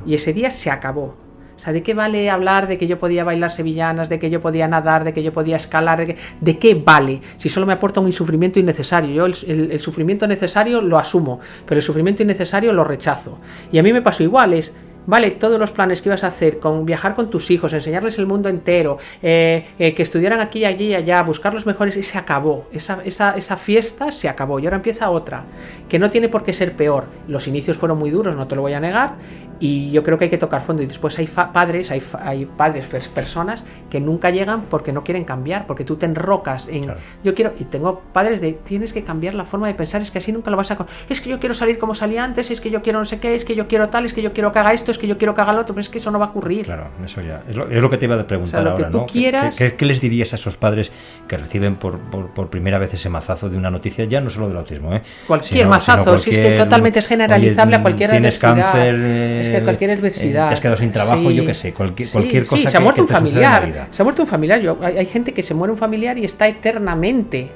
y 0.07 0.15
ese 0.15 0.33
día 0.33 0.51
se 0.51 0.71
acabó. 0.71 1.23
O 1.69 1.73
¿de 1.73 1.83
qué 1.83 1.95
vale 1.95 2.29
hablar 2.29 2.67
de 2.67 2.77
que 2.77 2.87
yo 2.87 2.99
podía 2.99 3.25
bailar 3.25 3.51
sevillanas, 3.51 4.09
de 4.09 4.19
que 4.19 4.31
yo 4.31 4.41
podía 4.41 4.67
nadar, 4.67 5.05
de 5.05 5.13
que 5.13 5.23
yo 5.23 5.33
podía 5.33 5.57
escalar? 5.57 6.17
¿De 6.41 6.59
qué, 6.59 6.75
vale? 6.75 7.21
Si 7.37 7.49
solo 7.49 7.67
me 7.67 7.73
aporta 7.73 8.01
un 8.01 8.13
sufrimiento 8.13 8.59
innecesario. 8.59 9.15
Yo 9.15 9.27
el, 9.27 9.79
sufrimiento 9.79 10.27
necesario 10.27 10.81
lo 10.81 10.99
asumo, 10.99 11.39
pero 11.65 11.79
el 11.79 11.83
sufrimiento 11.83 12.23
innecesario 12.23 12.73
lo 12.73 12.85
rechazo. 12.85 13.39
Y 13.71 13.79
a 13.79 13.83
mí 13.83 13.93
me 13.93 14.03
pasó 14.03 14.23
igual, 14.23 14.55
es 14.55 14.75
vale, 15.07 15.31
todos 15.33 15.59
los 15.59 15.73
planes 15.73 16.03
que 16.03 16.09
ibas 16.09 16.25
a 16.25 16.29
hacer, 16.29 16.59
con 16.59 16.85
viajar 16.85 17.15
con 17.15 17.31
tus 17.31 17.51
hijos, 17.51 17.73
enseñarles 17.73 18.19
el 18.19 18.27
mundo 18.27 18.49
entero, 18.49 18.99
eh, 19.23 19.67
eh, 19.79 19.95
que 19.95 20.03
estudiaran 20.03 20.41
aquí, 20.41 20.65
allí 20.65 20.89
y 20.89 20.95
allá, 20.95 21.23
buscar 21.23 21.55
los 21.55 21.67
mejores, 21.67 21.97
y 21.97 22.03
se 22.03 22.19
acabó. 22.19 22.67
Esa, 22.73 23.01
esa, 23.05 23.37
esa, 23.37 23.57
fiesta 23.57 24.13
se 24.13 24.29
acabó 24.29 24.59
y 24.59 24.65
ahora 24.65 24.77
empieza 24.77 25.11
otra, 25.11 25.45
que 25.89 25.99
no 25.99 26.11
tiene 26.11 26.29
por 26.29 26.43
qué 26.43 26.53
ser 26.53 26.73
peor. 26.73 27.05
Los 27.29 27.49
inicios 27.49 27.77
fueron 27.77 27.99
muy 27.99 28.11
duros, 28.11 28.37
no 28.37 28.47
te 28.47 28.57
lo 28.57 28.63
voy 28.63 28.75
a 28.75 28.81
negar, 28.81 29.15
y 29.61 29.91
yo 29.93 30.03
creo 30.03 30.19
que 30.19 30.25
hay 30.25 30.31
que 30.31 30.39
tocar 30.39 30.63
fondo. 30.63 30.83
Y 30.83 30.87
después 30.87 31.19
hay 31.19 31.27
padres, 31.27 31.91
hay, 31.91 32.03
hay 32.21 32.47
padres, 32.47 32.87
personas 33.09 33.63
que 33.91 34.01
nunca 34.01 34.31
llegan 34.31 34.63
porque 34.63 34.93
no 34.93 35.05
quieren 35.05 35.25
cambiar, 35.25 35.67
porque 35.67 35.85
tú 35.85 35.97
te 35.97 36.07
enrocas 36.07 36.69
en 36.69 36.93
yo 37.23 37.35
quiero, 37.35 37.53
y 37.59 37.65
tengo 37.65 38.03
padres 38.13 38.41
de 38.41 38.53
tienes 38.53 38.93
que 38.93 39.05
cambiar 39.05 39.35
la 39.35 39.45
forma 39.45 39.69
de 39.69 39.75
pensar, 39.75 40.03
es 40.03 40.11
que 40.11 40.19
así 40.19 40.33
nunca 40.33 40.51
lo 40.51 40.57
vas 40.57 40.71
a. 40.71 40.87
Es 41.09 41.21
que 41.21 41.31
yo 41.31 41.39
quiero 41.39 41.55
salir 41.55 41.79
como 41.79 41.95
salía 41.95 42.25
antes, 42.25 42.51
es 42.51 42.61
que 42.61 42.71
yo 42.71 42.83
quiero 42.83 42.99
no 42.99 43.05
sé 43.05 43.21
qué, 43.21 43.35
es 43.35 43.45
que 43.45 43.55
yo 43.55 43.69
quiero 43.69 43.89
tal, 43.89 44.05
es 44.05 44.13
que 44.13 44.23
yo 44.23 44.33
quiero 44.33 44.53
que 44.53 44.59
haga 44.59 44.73
esto, 44.73 44.92
es 44.93 44.99
que 44.99 45.07
yo 45.07 45.19
quiero 45.19 45.35
que 45.35 45.41
haga 45.41 45.53
lo 45.53 45.61
otro, 45.61 45.75
pero 45.75 45.81
es 45.81 45.89
que 45.89 45.99
eso 45.99 46.11
no 46.11 46.19
va 46.19 46.27
a 46.27 46.29
ocurrir. 46.29 46.67
Claro, 46.67 46.89
eso 47.05 47.21
ya. 47.21 47.43
Es 47.49 47.57
lo, 47.57 47.91
que 47.91 47.99
te 47.99 48.05
iba 48.05 48.15
a 48.15 48.27
preguntar 48.27 48.67
ahora, 48.67 48.89
¿no? 48.89 49.07
¿Qué, 49.07 49.75
les 49.81 50.01
dirías 50.01 50.33
a 50.33 50.37
esos 50.37 50.57
padres 50.57 50.93
que 51.27 51.37
reciben 51.37 51.77
por, 51.77 51.99
por, 51.99 52.49
primera 52.49 52.79
vez 52.79 52.95
ese 52.95 53.09
mazazo 53.09 53.49
de 53.49 53.57
una 53.57 53.71
noticia, 53.71 54.05
ya 54.05 54.21
no 54.21 54.31
solo 54.31 54.49
del 54.49 54.59
autismo, 54.59 54.95
¿eh? 54.95 55.03
Cualquier 55.27 55.67
mazazo, 55.67 56.17
si 56.19 56.31
es 56.31 56.39
que 56.39 56.53
totalmente 56.53 57.01
es 57.01 57.09
generalizable 57.09 57.77
a 57.77 57.83
cualquier 57.83 58.11
tienes 58.11 58.39
cáncer, 58.39 58.95
es 58.95 59.49
que 59.49 59.63
cualquier 59.63 59.91
eh, 59.91 59.95
adversidad. 59.95 60.49
te 60.49 60.55
has 60.55 60.61
quedado 60.61 60.77
sin 60.77 60.93
trabajo, 60.93 61.31
yo 61.31 61.45
qué 61.45 61.55
sé, 61.55 61.73
cualquier, 61.73 62.09
cualquier 62.09 62.47
cosa. 62.47 62.63
Sí, 62.63 62.69
se 62.69 62.77
ha 62.77 62.81
muerto 62.81 63.03
un 63.03 63.09
familiar. 63.09 63.89
Se 63.91 64.03
ha 64.03 64.05
muerto 64.05 64.23
un 64.23 64.29
familiar. 64.29 64.61
Yo, 64.61 64.79
hay, 64.81 64.99
hay 64.99 65.07
gente 65.07 65.33
que 65.33 65.43
se 65.43 65.55
muere 65.55 65.73
un 65.73 65.79
familiar 65.79 66.17
y 66.19 66.25
está 66.25 66.47
eternamente 66.47 67.51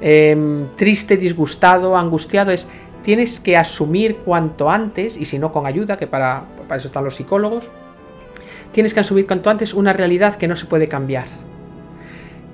Em, 0.00 0.66
triste, 0.76 1.16
disgustado, 1.16 1.96
angustiado, 1.96 2.52
es 2.52 2.68
tienes 3.02 3.40
que 3.40 3.56
asumir 3.56 4.16
cuanto 4.16 4.68
antes, 4.68 5.16
y 5.16 5.24
si 5.24 5.38
no 5.38 5.52
con 5.52 5.64
ayuda, 5.64 5.96
que 5.96 6.06
para, 6.06 6.42
para 6.66 6.78
eso 6.78 6.88
están 6.88 7.04
los 7.04 7.16
psicólogos, 7.16 7.68
tienes 8.72 8.94
que 8.94 9.00
asumir 9.00 9.26
cuanto 9.26 9.50
antes 9.50 9.74
una 9.74 9.92
realidad 9.92 10.36
que 10.36 10.48
no 10.48 10.56
se 10.56 10.66
puede 10.66 10.88
cambiar. 10.88 11.26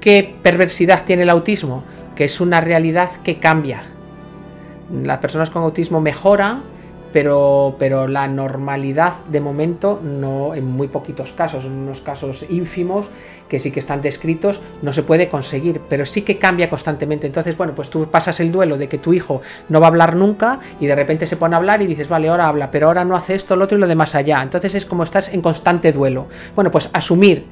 ¿Qué 0.01 0.35
perversidad 0.43 1.05
tiene 1.05 1.23
el 1.23 1.31
autismo? 1.31 1.85
Que 2.17 2.25
es 2.25 2.41
una 2.41 2.61
realidad 2.61 3.11
que 3.23 3.39
cambia. 3.39 3.83
Las 4.93 5.19
personas 5.19 5.51
con 5.51 5.63
autismo 5.63 6.01
mejoran, 6.01 6.63
pero, 7.13 7.77
pero 7.79 8.09
la 8.09 8.27
normalidad 8.29 9.25
de 9.27 9.41
momento 9.41 10.01
no, 10.03 10.55
en 10.55 10.67
muy 10.67 10.89
poquitos 10.89 11.33
casos, 11.33 11.65
en 11.65 11.73
unos 11.73 12.01
casos 12.01 12.45
ínfimos 12.49 13.09
que 13.49 13.61
sí 13.61 13.71
que 13.71 13.81
están 13.81 14.01
descritos, 14.01 14.61
no 14.81 14.95
se 14.95 15.03
puede 15.03 15.29
conseguir, 15.29 15.83
pero 15.87 16.07
sí 16.07 16.23
que 16.23 16.39
cambia 16.39 16.71
constantemente. 16.71 17.27
Entonces, 17.27 17.55
bueno, 17.57 17.75
pues 17.75 17.91
tú 17.91 18.11
pasas 18.11 18.41
el 18.41 18.51
duelo 18.51 18.79
de 18.79 18.89
que 18.89 18.97
tu 18.97 19.13
hijo 19.13 19.43
no 19.69 19.79
va 19.79 19.89
a 19.89 19.91
hablar 19.91 20.17
nunca 20.17 20.59
y 20.81 20.87
de 20.87 20.95
repente 20.95 21.27
se 21.27 21.37
pone 21.37 21.55
a 21.55 21.59
hablar 21.59 21.83
y 21.83 21.87
dices, 21.87 22.09
vale, 22.09 22.31
ahora 22.31 22.49
habla, 22.49 22.71
pero 22.71 22.87
ahora 22.87 23.05
no 23.05 23.15
hace 23.15 23.35
esto, 23.35 23.55
lo 23.55 23.65
otro 23.65 23.77
y 23.77 23.81
lo 23.83 23.87
demás 23.87 24.15
allá. 24.15 24.43
Entonces 24.43 24.75
es 24.75 24.87
como 24.87 25.03
estás 25.03 25.29
en 25.35 25.43
constante 25.43 25.93
duelo. 25.93 26.29
Bueno, 26.55 26.71
pues 26.71 26.89
asumir 26.95 27.45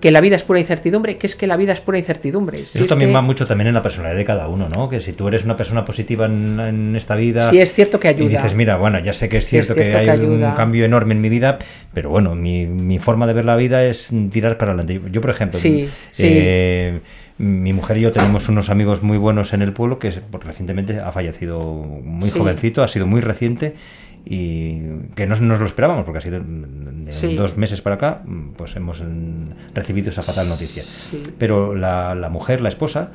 que 0.00 0.10
la 0.10 0.20
vida 0.20 0.36
es 0.36 0.42
pura 0.42 0.60
incertidumbre, 0.60 1.16
que 1.16 1.26
es 1.26 1.36
que 1.36 1.46
la 1.46 1.56
vida 1.56 1.72
es 1.72 1.80
pura 1.80 1.98
incertidumbre. 1.98 2.60
Eso 2.60 2.84
también 2.84 3.14
va 3.14 3.22
mucho 3.22 3.46
también 3.46 3.68
en 3.68 3.74
la 3.74 3.82
personalidad 3.82 4.18
de 4.18 4.24
cada 4.24 4.48
uno, 4.48 4.68
¿no? 4.68 4.88
Que 4.88 5.00
si 5.00 5.12
tú 5.12 5.28
eres 5.28 5.44
una 5.44 5.56
persona 5.56 5.84
positiva 5.84 6.26
en, 6.26 6.94
esta 6.96 7.14
vida... 7.14 7.48
Sí, 7.50 7.58
es 7.58 7.72
cierto 7.72 7.98
que 8.00 8.08
ayuda. 8.08 8.24
Y 8.24 8.28
dices, 8.28 8.54
mira, 8.54 8.76
bueno, 8.76 8.98
ya 8.98 9.12
sé 9.12 9.28
que 9.28 9.38
es 9.38 9.46
cierto, 9.46 9.74
que 9.74 9.96
hay 9.96 10.20
un 10.20 10.42
cambio 10.56 10.84
enorme 10.84 11.14
en 11.14 11.20
mi 11.20 11.28
vida, 11.28 11.58
pero 11.92 12.10
bueno, 12.10 12.34
mi, 12.34 12.98
forma 12.98 13.26
de 13.26 13.32
ver 13.32 13.44
la 13.44 13.56
vida 13.56 13.84
es 13.84 14.10
tirar 14.30 14.58
para 14.58 14.72
adelante. 14.72 15.00
Yo, 15.10 15.20
por 15.20 15.30
ejemplo, 15.30 15.58
sí, 15.58 15.88
eh, 16.18 17.00
mi 17.38 17.72
mujer 17.72 17.96
y 17.96 18.02
yo 18.02 18.12
tenemos 18.12 18.48
unos 18.48 18.70
amigos 18.70 19.02
muy 19.02 19.18
buenos 19.18 19.52
en 19.52 19.62
el 19.62 19.72
pueblo 19.72 19.98
que 19.98 20.12
recientemente 20.40 21.00
ha 21.00 21.10
fallecido 21.10 21.60
muy 21.60 22.30
jovencito, 22.30 22.82
ha 22.82 22.88
sido 22.88 23.06
muy 23.06 23.20
reciente 23.20 23.74
y 24.24 24.80
que 25.14 25.26
no 25.26 25.36
nos 25.36 25.60
lo 25.60 25.66
esperábamos 25.66 26.04
porque 26.04 26.18
ha 26.18 26.20
sido 26.22 26.40
de 26.40 27.34
dos 27.36 27.56
meses 27.56 27.82
para 27.82 27.96
acá 27.96 28.22
pues 28.56 28.74
hemos 28.76 29.02
recibido 29.74 30.10
esa 30.10 30.22
fatal 30.22 30.48
noticia. 30.48 30.82
Pero 31.38 31.74
la, 31.74 32.14
la, 32.14 32.30
mujer 32.30 32.62
la 32.62 32.70
esposa 32.70 33.10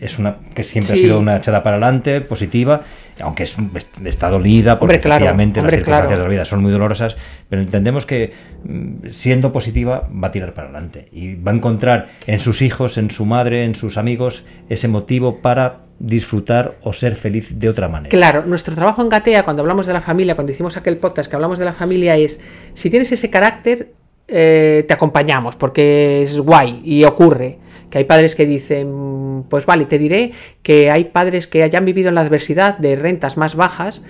es 0.00 0.18
una 0.18 0.38
que 0.54 0.64
siempre 0.64 0.94
ha 0.94 0.96
sido 0.96 1.18
una 1.20 1.36
echada 1.36 1.62
para 1.62 1.76
adelante 1.76 2.20
positiva 2.20 2.82
aunque 3.20 3.44
es, 3.44 3.56
está 4.04 4.28
dolida 4.28 4.78
porque 4.78 4.96
efectivamente 4.96 5.62
las 5.62 5.70
circunstancias 5.70 6.18
de 6.18 6.24
la 6.24 6.30
vida 6.30 6.44
son 6.44 6.62
muy 6.62 6.72
dolorosas 6.72 7.16
pero 7.48 7.62
entendemos 7.62 8.04
que 8.04 8.32
mm, 8.64 9.10
siendo 9.10 9.52
positiva 9.52 10.08
va 10.12 10.28
a 10.28 10.32
tirar 10.32 10.52
para 10.52 10.68
adelante 10.68 11.08
y 11.12 11.34
va 11.34 11.52
a 11.52 11.54
encontrar 11.54 12.08
en 12.26 12.40
sus 12.40 12.60
hijos 12.62 12.98
en 12.98 13.10
su 13.10 13.24
madre 13.24 13.64
en 13.64 13.74
sus 13.74 13.96
amigos 13.96 14.44
ese 14.68 14.88
motivo 14.88 15.40
para 15.40 15.89
disfrutar 16.00 16.78
o 16.82 16.92
ser 16.92 17.14
feliz 17.14 17.58
de 17.58 17.68
otra 17.68 17.86
manera. 17.86 18.10
Claro, 18.10 18.44
nuestro 18.46 18.74
trabajo 18.74 19.02
en 19.02 19.10
Gatea, 19.10 19.44
cuando 19.44 19.62
hablamos 19.62 19.86
de 19.86 19.92
la 19.92 20.00
familia, 20.00 20.34
cuando 20.34 20.50
hicimos 20.52 20.76
aquel 20.76 20.96
podcast 20.96 21.30
que 21.30 21.36
hablamos 21.36 21.58
de 21.58 21.66
la 21.66 21.74
familia, 21.74 22.16
es 22.16 22.40
si 22.74 22.90
tienes 22.90 23.12
ese 23.12 23.30
carácter, 23.30 23.92
eh, 24.26 24.84
te 24.88 24.94
acompañamos, 24.94 25.56
porque 25.56 26.22
es 26.22 26.40
guay 26.40 26.80
y 26.84 27.04
ocurre. 27.04 27.58
Que 27.90 27.98
hay 27.98 28.04
padres 28.04 28.34
que 28.34 28.46
dicen, 28.46 29.44
pues 29.48 29.66
vale, 29.66 29.84
te 29.84 29.98
diré 29.98 30.32
que 30.62 30.90
hay 30.90 31.04
padres 31.04 31.46
que 31.46 31.62
hayan 31.62 31.84
vivido 31.84 32.08
en 32.08 32.14
la 32.14 32.20
adversidad 32.22 32.78
de 32.78 32.96
rentas 32.96 33.36
más 33.36 33.54
bajas, 33.54 34.02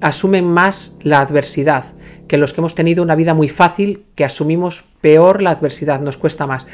asumen 0.00 0.44
más 0.44 0.96
la 1.02 1.20
adversidad 1.20 1.94
que 2.28 2.38
los 2.38 2.52
que 2.52 2.60
hemos 2.60 2.74
tenido 2.74 3.02
una 3.02 3.14
vida 3.14 3.34
muy 3.34 3.48
fácil, 3.48 4.04
que 4.14 4.24
asumimos 4.24 4.84
peor 5.00 5.42
la 5.42 5.50
adversidad, 5.50 6.00
nos 6.00 6.16
cuesta 6.16 6.46
más. 6.46 6.66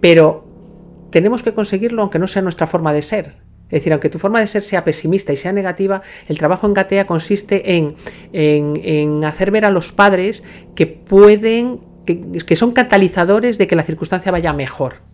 Pero 0.00 0.44
tenemos 1.10 1.42
que 1.42 1.54
conseguirlo 1.54 2.02
aunque 2.02 2.18
no 2.18 2.26
sea 2.26 2.42
nuestra 2.42 2.66
forma 2.66 2.92
de 2.92 3.02
ser. 3.02 3.41
Es 3.72 3.80
decir, 3.80 3.92
aunque 3.92 4.10
tu 4.10 4.18
forma 4.18 4.38
de 4.38 4.46
ser 4.46 4.62
sea 4.62 4.84
pesimista 4.84 5.32
y 5.32 5.36
sea 5.36 5.50
negativa, 5.50 6.02
el 6.28 6.36
trabajo 6.36 6.66
en 6.66 6.74
Gatea 6.74 7.06
consiste 7.06 7.76
en, 7.76 7.96
en, 8.34 9.24
hacer 9.24 9.50
ver 9.50 9.64
a 9.64 9.70
los 9.70 9.92
padres 9.92 10.44
que 10.74 10.86
pueden, 10.86 11.80
que 12.04 12.54
son 12.54 12.72
catalizadores 12.72 13.56
de 13.56 13.66
que 13.66 13.74
la 13.74 13.82
circunstancia 13.82 14.30
vaya 14.30 14.52
mejor 14.52 15.11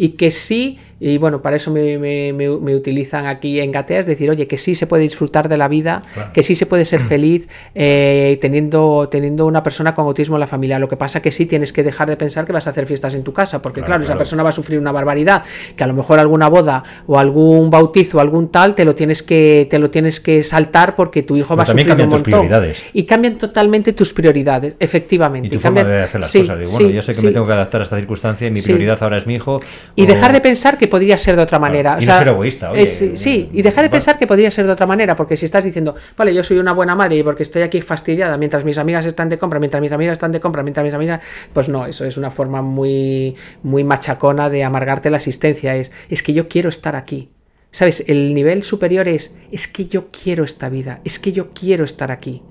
y 0.00 0.12
que 0.12 0.30
sí, 0.30 0.78
y 0.98 1.18
bueno, 1.18 1.42
para 1.42 1.56
eso 1.56 1.70
me, 1.70 2.74
utilizan 2.74 3.26
aquí 3.26 3.60
en 3.60 3.70
Gatea, 3.70 3.98
es 3.98 4.06
decir, 4.06 4.30
oye, 4.30 4.46
que 4.46 4.56
sí 4.56 4.74
se 4.74 4.86
puede 4.86 5.02
disfrutar 5.02 5.46
de 5.50 5.58
la 5.58 5.68
vida, 5.68 6.00
que 6.32 6.42
sí 6.42 6.54
se 6.54 6.64
puede 6.64 6.86
ser 6.86 7.00
feliz 7.02 7.48
eh, 7.74 8.38
teniendo, 8.40 9.10
teniendo 9.10 9.44
una 9.44 9.62
persona 9.62 9.94
con 9.94 10.06
autismo 10.06 10.36
en 10.36 10.40
la 10.40 10.46
familia. 10.46 10.78
Lo 10.78 10.88
que 10.88 10.96
pasa 10.96 11.20
que 11.20 11.30
sí 11.30 11.44
tienes 11.44 11.74
que 11.74 11.82
dejar 11.82 12.08
de 12.08 12.16
pensar 12.16 12.46
que 12.46 12.52
vas 12.54 12.66
a 12.66 12.70
hacer 12.70 12.86
fiestas 12.86 13.14
en 13.14 13.24
tu 13.24 13.34
casa, 13.34 13.60
porque 13.60 13.82
claro, 13.82 14.02
esa 14.02 14.16
persona 14.16 14.42
va 14.42 14.48
a 14.48 14.52
sufrir 14.52 14.78
una 14.78 14.90
barbaridad, 14.90 15.42
que 15.76 15.84
a 15.84 15.86
lo 15.86 15.92
mejor 15.92 16.18
alguna 16.18 16.48
boda 16.48 16.82
o 17.06 17.18
algún 17.18 17.68
bautizo 17.68 18.16
o 18.16 18.20
algún 18.22 18.48
tal 18.48 18.74
te 18.74 18.86
lo 18.86 18.94
tienes 18.94 19.22
que, 19.22 19.66
te 19.68 19.78
lo 19.78 19.90
tienes 19.90 20.18
que 20.18 20.42
saltar 20.42 20.96
porque 20.96 21.22
tu 21.22 21.36
hijo 21.36 21.56
va 21.56 21.64
a 21.64 21.66
sufrir 21.66 21.92
un 21.92 22.08
montón. 22.08 22.22
Prioridades. 22.22 22.86
Y 22.94 23.04
cambian 23.04 23.36
totalmente 23.36 23.92
tus 23.92 24.14
prioridades, 24.14 24.76
efectivamente. 24.78 25.48
Y 25.48 25.50
tu 25.50 25.60
forma 25.60 25.84
de 25.84 26.04
hacer 26.04 26.20
las 26.20 26.32
cosas. 26.32 26.72
bueno, 26.72 26.88
yo 26.88 27.02
sé 27.02 27.12
que 27.12 27.20
me 27.20 27.32
tengo 27.32 27.46
que 27.46 27.52
adaptar 27.52 27.82
a 27.82 27.84
esta 27.84 27.96
circunstancia 27.96 28.48
y 28.48 28.50
mi 28.50 28.62
prioridad 28.62 28.98
ahora 29.02 29.18
es 29.18 29.26
mi 29.26 29.34
hijo. 29.34 29.60
Y 29.94 30.06
dejar 30.06 30.32
de 30.32 30.40
pensar 30.40 30.78
que 30.78 30.88
podría 30.88 31.18
ser 31.18 31.36
de 31.36 31.42
otra 31.42 31.58
manera. 31.58 31.98
y 32.00 32.06
no 32.06 32.18
ser 32.18 32.28
egoísta. 32.28 32.72
sí, 32.84 33.50
y 33.52 33.62
dejar 33.62 33.84
de 33.84 33.90
pensar 33.90 34.18
que 34.18 34.26
podría 34.26 34.50
ser 34.50 34.66
de 34.66 34.72
otra 34.72 34.86
manera, 34.86 35.16
porque 35.16 35.36
si 35.36 35.44
estás 35.46 35.64
diciendo, 35.64 35.94
vale, 36.16 36.34
yo 36.34 36.42
soy 36.42 36.58
una 36.58 36.72
buena 36.72 36.94
madre 36.94 37.16
y 37.16 37.22
porque 37.22 37.42
estoy 37.42 37.62
aquí 37.62 37.80
fastidiada 37.80 38.36
mientras 38.36 38.64
mis 38.64 38.78
amigas 38.78 39.06
están 39.06 39.28
de 39.28 39.38
compra, 39.38 39.58
mientras 39.58 39.80
mis 39.80 39.92
amigas 39.92 40.12
están 40.12 40.32
de 40.32 40.40
compra, 40.40 40.62
mientras 40.62 40.84
mis 40.84 40.94
amigas. 40.94 41.22
Pues 41.52 41.68
no, 41.68 41.86
eso 41.86 42.04
es 42.04 42.16
una 42.16 42.30
forma 42.30 42.62
muy, 42.62 43.34
muy 43.62 43.84
machacona 43.84 44.50
de 44.50 44.64
amargarte 44.64 45.10
la 45.10 45.16
existencia. 45.18 45.76
Es, 45.76 45.92
es 46.08 46.22
que 46.22 46.32
yo 46.32 46.48
quiero 46.48 46.68
estar 46.68 46.96
aquí. 46.96 47.30
¿Sabes? 47.72 48.04
El 48.08 48.34
nivel 48.34 48.64
superior 48.64 49.06
es, 49.06 49.32
es 49.52 49.68
que 49.68 49.84
yo 49.84 50.08
quiero 50.10 50.42
esta 50.42 50.68
vida, 50.68 51.00
es 51.04 51.20
que 51.20 51.32
yo 51.32 51.50
quiero 51.50 51.84
estar 51.84 52.10
aquí. 52.10 52.42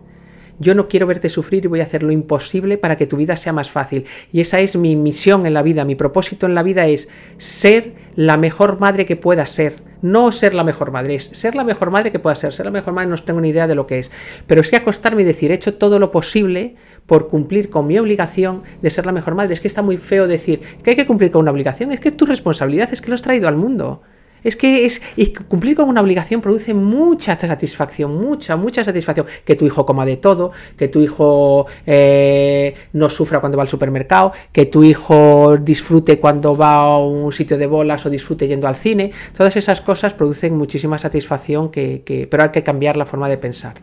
Yo 0.59 0.75
no 0.75 0.87
quiero 0.87 1.07
verte 1.07 1.29
sufrir 1.29 1.65
y 1.65 1.67
voy 1.67 1.79
a 1.79 1.83
hacer 1.83 2.03
lo 2.03 2.11
imposible 2.11 2.77
para 2.77 2.97
que 2.97 3.07
tu 3.07 3.17
vida 3.17 3.37
sea 3.37 3.53
más 3.53 3.71
fácil. 3.71 4.05
Y 4.31 4.41
esa 4.41 4.59
es 4.59 4.75
mi 4.75 4.95
misión 4.95 5.45
en 5.45 5.53
la 5.53 5.63
vida, 5.63 5.85
mi 5.85 5.95
propósito 5.95 6.45
en 6.45 6.55
la 6.55 6.63
vida 6.63 6.85
es 6.87 7.09
ser 7.37 7.93
la 8.15 8.37
mejor 8.37 8.79
madre 8.79 9.05
que 9.05 9.15
pueda 9.15 9.45
ser. 9.45 9.87
No 10.01 10.31
ser 10.31 10.53
la 10.53 10.63
mejor 10.63 10.91
madre, 10.91 11.15
es 11.15 11.25
ser 11.25 11.55
la 11.55 11.63
mejor 11.63 11.91
madre 11.91 12.11
que 12.11 12.19
pueda 12.19 12.35
ser. 12.35 12.53
Ser 12.53 12.65
la 12.65 12.71
mejor 12.71 12.93
madre 12.93 13.09
no 13.09 13.17
tengo 13.17 13.41
ni 13.41 13.49
idea 13.49 13.67
de 13.67 13.75
lo 13.75 13.85
que 13.85 13.99
es. 13.99 14.11
Pero 14.47 14.61
es 14.61 14.69
que 14.69 14.77
acostarme 14.77 15.23
y 15.23 15.25
decir, 15.25 15.51
he 15.51 15.55
hecho 15.55 15.75
todo 15.75 15.99
lo 15.99 16.11
posible 16.11 16.75
por 17.05 17.27
cumplir 17.27 17.69
con 17.69 17.87
mi 17.87 17.97
obligación 17.97 18.63
de 18.81 18.89
ser 18.89 19.05
la 19.05 19.11
mejor 19.11 19.35
madre. 19.35 19.53
Es 19.53 19.61
que 19.61 19.67
está 19.67 19.81
muy 19.81 19.97
feo 19.97 20.27
decir 20.27 20.61
que 20.83 20.91
hay 20.91 20.95
que 20.95 21.07
cumplir 21.07 21.31
con 21.31 21.41
una 21.41 21.51
obligación. 21.51 21.91
Es 21.91 21.99
que 21.99 22.11
tu 22.11 22.25
responsabilidad 22.25 22.89
es 22.93 23.01
que 23.01 23.09
lo 23.09 23.15
has 23.15 23.21
traído 23.21 23.47
al 23.47 23.57
mundo. 23.57 24.01
Es 24.43 24.55
que 24.55 24.85
es, 24.85 25.01
y 25.15 25.27
cumplir 25.33 25.75
con 25.75 25.89
una 25.89 26.01
obligación 26.01 26.41
produce 26.41 26.73
mucha 26.73 27.39
satisfacción, 27.39 28.15
mucha, 28.15 28.55
mucha 28.55 28.83
satisfacción. 28.83 29.25
Que 29.45 29.55
tu 29.55 29.65
hijo 29.65 29.85
coma 29.85 30.05
de 30.05 30.17
todo, 30.17 30.51
que 30.77 30.87
tu 30.87 31.01
hijo 31.01 31.65
eh, 31.85 32.73
no 32.93 33.09
sufra 33.09 33.39
cuando 33.39 33.57
va 33.57 33.63
al 33.63 33.69
supermercado, 33.69 34.31
que 34.51 34.65
tu 34.65 34.83
hijo 34.83 35.57
disfrute 35.57 36.19
cuando 36.19 36.55
va 36.55 36.73
a 36.73 36.97
un 36.97 37.31
sitio 37.31 37.57
de 37.57 37.67
bolas 37.67 38.05
o 38.05 38.09
disfrute 38.09 38.47
yendo 38.47 38.67
al 38.67 38.75
cine. 38.75 39.11
Todas 39.35 39.55
esas 39.55 39.81
cosas 39.81 40.13
producen 40.13 40.57
muchísima 40.57 40.97
satisfacción, 40.97 41.69
que, 41.69 42.27
pero 42.29 42.43
hay 42.43 42.49
que 42.49 42.63
cambiar 42.63 42.97
la 42.97 43.05
forma 43.05 43.29
de 43.29 43.37
pensar. 43.37 43.75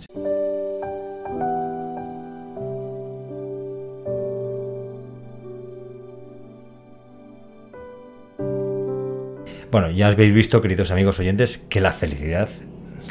Bueno, 9.76 9.90
ya 9.90 10.06
habéis 10.06 10.32
visto, 10.32 10.62
queridos 10.62 10.90
amigos 10.90 11.18
oyentes, 11.18 11.58
que 11.68 11.82
la 11.82 11.92
felicidad 11.92 12.48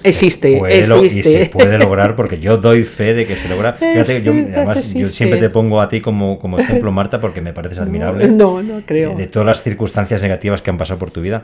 Existe, 0.01 0.57
puede 0.57 0.79
existe. 0.79 1.19
y 1.19 1.23
se 1.23 1.45
puede 1.45 1.77
lograr 1.77 2.15
porque 2.17 2.39
yo 2.39 2.57
doy 2.57 2.85
fe 2.85 3.13
de 3.13 3.27
que 3.27 3.35
se 3.35 3.47
logra. 3.47 3.73
Fíjate, 3.73 4.23
yo, 4.23 4.31
además, 4.31 4.91
yo 4.95 5.05
siempre 5.05 5.39
te 5.39 5.51
pongo 5.51 5.79
a 5.79 5.87
ti 5.87 6.01
como, 6.01 6.39
como 6.39 6.57
ejemplo, 6.59 6.91
Marta, 6.91 7.21
porque 7.21 7.39
me 7.39 7.53
pareces 7.53 7.77
admirable. 7.77 8.29
No, 8.29 8.63
no 8.63 8.81
creo. 8.83 9.11
de, 9.11 9.15
de 9.17 9.27
todas 9.27 9.45
las 9.45 9.61
circunstancias 9.61 10.23
negativas 10.23 10.63
que 10.63 10.71
han 10.71 10.79
pasado 10.79 10.97
por 10.97 11.11
tu 11.11 11.21
vida. 11.21 11.43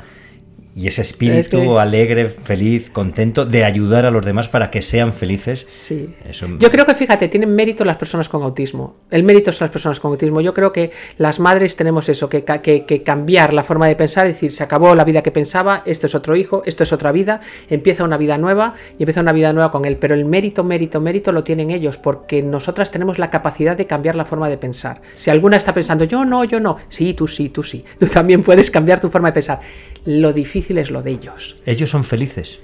Y 0.73 0.87
ese 0.87 1.01
espíritu 1.01 1.37
Es 1.39 1.49
que- 1.49 1.77
alegre, 1.79 2.29
feliz, 2.29 2.89
contento 2.89 3.45
de 3.45 3.65
ayudar 3.65 4.05
a 4.05 4.11
los 4.11 4.25
demás 4.25 4.47
para 4.47 4.71
que 4.71 4.81
sean 4.81 5.11
felices. 5.11 5.65
Sí. 5.67 6.15
Eso- 6.25 6.47
Yo 6.59 6.71
creo 6.71 6.85
que, 6.85 6.95
fíjate, 6.95 7.27
tienen 7.27 7.53
mérito 7.53 7.83
las 7.83 7.97
personas 7.97 8.29
con 8.29 8.41
autismo. 8.43 8.95
El 9.09 9.23
mérito 9.23 9.51
son 9.51 9.65
las 9.65 9.71
personas 9.71 9.99
con 9.99 10.11
autismo. 10.11 10.39
Yo 10.39 10.53
creo 10.53 10.71
que 10.71 10.91
las 11.17 11.41
madres 11.41 11.75
tenemos 11.75 12.07
eso, 12.07 12.29
que, 12.29 12.45
que- 12.45 12.85
que 12.85 13.03
cambiar 13.03 13.51
la 13.53 13.63
forma 13.63 13.87
de 13.87 13.97
pensar, 13.97 14.25
decir, 14.27 14.53
se 14.53 14.63
acabó 14.63 14.95
la 14.95 15.03
vida 15.03 15.21
que 15.21 15.31
pensaba, 15.31 15.83
esto 15.85 16.05
es 16.07 16.15
otro 16.15 16.37
hijo, 16.37 16.63
esto 16.65 16.83
es 16.83 16.93
otra 16.93 17.11
vida, 17.11 17.41
empieza 17.69 18.05
una 18.05 18.15
vida 18.15 18.37
nueva 18.37 18.75
y 18.97 19.03
empieza 19.03 19.19
una 19.19 19.33
vida 19.33 19.51
nueva 19.51 19.71
con 19.71 19.83
él. 19.83 19.97
Pero 19.97 20.15
el 20.15 20.23
mérito, 20.23 20.63
mérito, 20.63 21.01
mérito 21.01 21.33
lo 21.33 21.43
tienen 21.43 21.71
ellos, 21.71 21.97
porque 21.97 22.41
nosotras 22.41 22.91
tenemos 22.91 23.19
la 23.19 23.29
capacidad 23.29 23.75
de 23.75 23.87
cambiar 23.87 24.15
la 24.15 24.23
forma 24.23 24.47
de 24.47 24.57
pensar. 24.57 25.01
Si 25.17 25.29
alguna 25.29 25.57
está 25.57 25.73
pensando, 25.73 26.05
yo 26.05 26.23
no, 26.23 26.45
yo 26.45 26.61
no, 26.61 26.77
sí, 26.87 27.13
tú 27.13 27.27
sí, 27.27 27.49
tú 27.49 27.61
sí, 27.61 27.83
tú 27.99 28.05
también 28.07 28.41
puedes 28.41 28.71
cambiar 28.71 29.01
tu 29.01 29.09
forma 29.09 29.27
de 29.29 29.33
pensar. 29.33 29.59
Lo 30.05 30.31
difícil 30.31 30.60
es 30.77 30.91
lo 30.91 31.01
de 31.03 31.11
ellos. 31.11 31.55
Ellos 31.65 31.89
son 31.89 32.03
felices. 32.03 32.59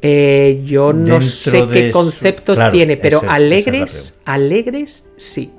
Eh, 0.00 0.62
yo 0.64 0.92
no 0.92 1.20
sé 1.20 1.66
qué 1.70 1.86
su- 1.86 1.92
concepto 1.92 2.54
claro, 2.54 2.72
tiene, 2.72 2.96
pero 2.96 3.18
es- 3.18 3.28
alegres, 3.28 4.18
alegres, 4.24 5.06
sí. 5.16 5.52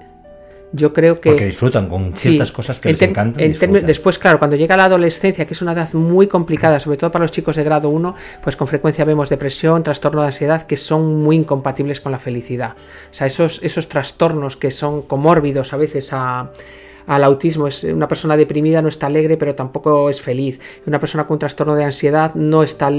Yo 0.75 0.91
creo 0.91 1.21
que 1.21 1.29
Porque 1.29 1.45
disfrutan 1.45 1.87
con 1.87 2.15
sí. 2.15 2.29
ciertas 2.29 2.51
cosas 2.51 2.79
que 2.79 2.89
les 2.89 3.01
encantan. 3.03 3.41
en 3.43 3.85
después, 3.85 4.17
claro, 4.17 4.39
cuando 4.39 4.55
llega 4.57 4.75
la 4.75 4.85
adolescencia, 4.85 5.45
que 5.45 5.53
es 5.53 5.61
una 5.61 5.73
edad 5.73 5.93
muy 5.93 6.25
complicada, 6.27 6.79
sobre 6.79 6.97
todo 6.97 7.11
para 7.11 7.23
los 7.23 7.31
chicos 7.31 7.55
de 7.55 7.63
grado 7.63 7.89
1, 7.89 8.15
pues 8.43 8.55
con 8.55 8.67
frecuencia 8.67 9.05
vemos 9.05 9.29
depresión, 9.29 9.83
trastorno 9.83 10.21
de 10.21 10.27
ansiedad, 10.27 10.63
que 10.65 10.75
son 10.75 11.21
muy 11.21 11.35
incompatibles 11.35 12.01
con 12.01 12.11
la 12.11 12.17
felicidad. 12.17 12.71
O 13.11 13.13
sea, 13.13 13.27
esos, 13.27 13.61
esos 13.61 13.87
trastornos 13.87 14.57
que 14.57 14.71
son 14.71 15.03
comórbidos 15.03 15.73
a 15.73 15.77
veces 15.77 16.09
a 16.11 16.49
al 17.07 17.23
autismo. 17.23 17.67
Es 17.67 17.83
una 17.83 18.07
persona 18.07 18.37
deprimida 18.37 18.81
no 18.81 18.89
está 18.89 19.07
alegre 19.07 19.37
pero 19.37 19.55
tampoco 19.55 20.09
es 20.09 20.21
feliz. 20.21 20.59
Una 20.85 20.99
persona 20.99 21.25
con 21.27 21.39
trastorno 21.39 21.75
de 21.75 21.83
ansiedad 21.83 22.33
no 22.35 22.63
está 22.63 22.91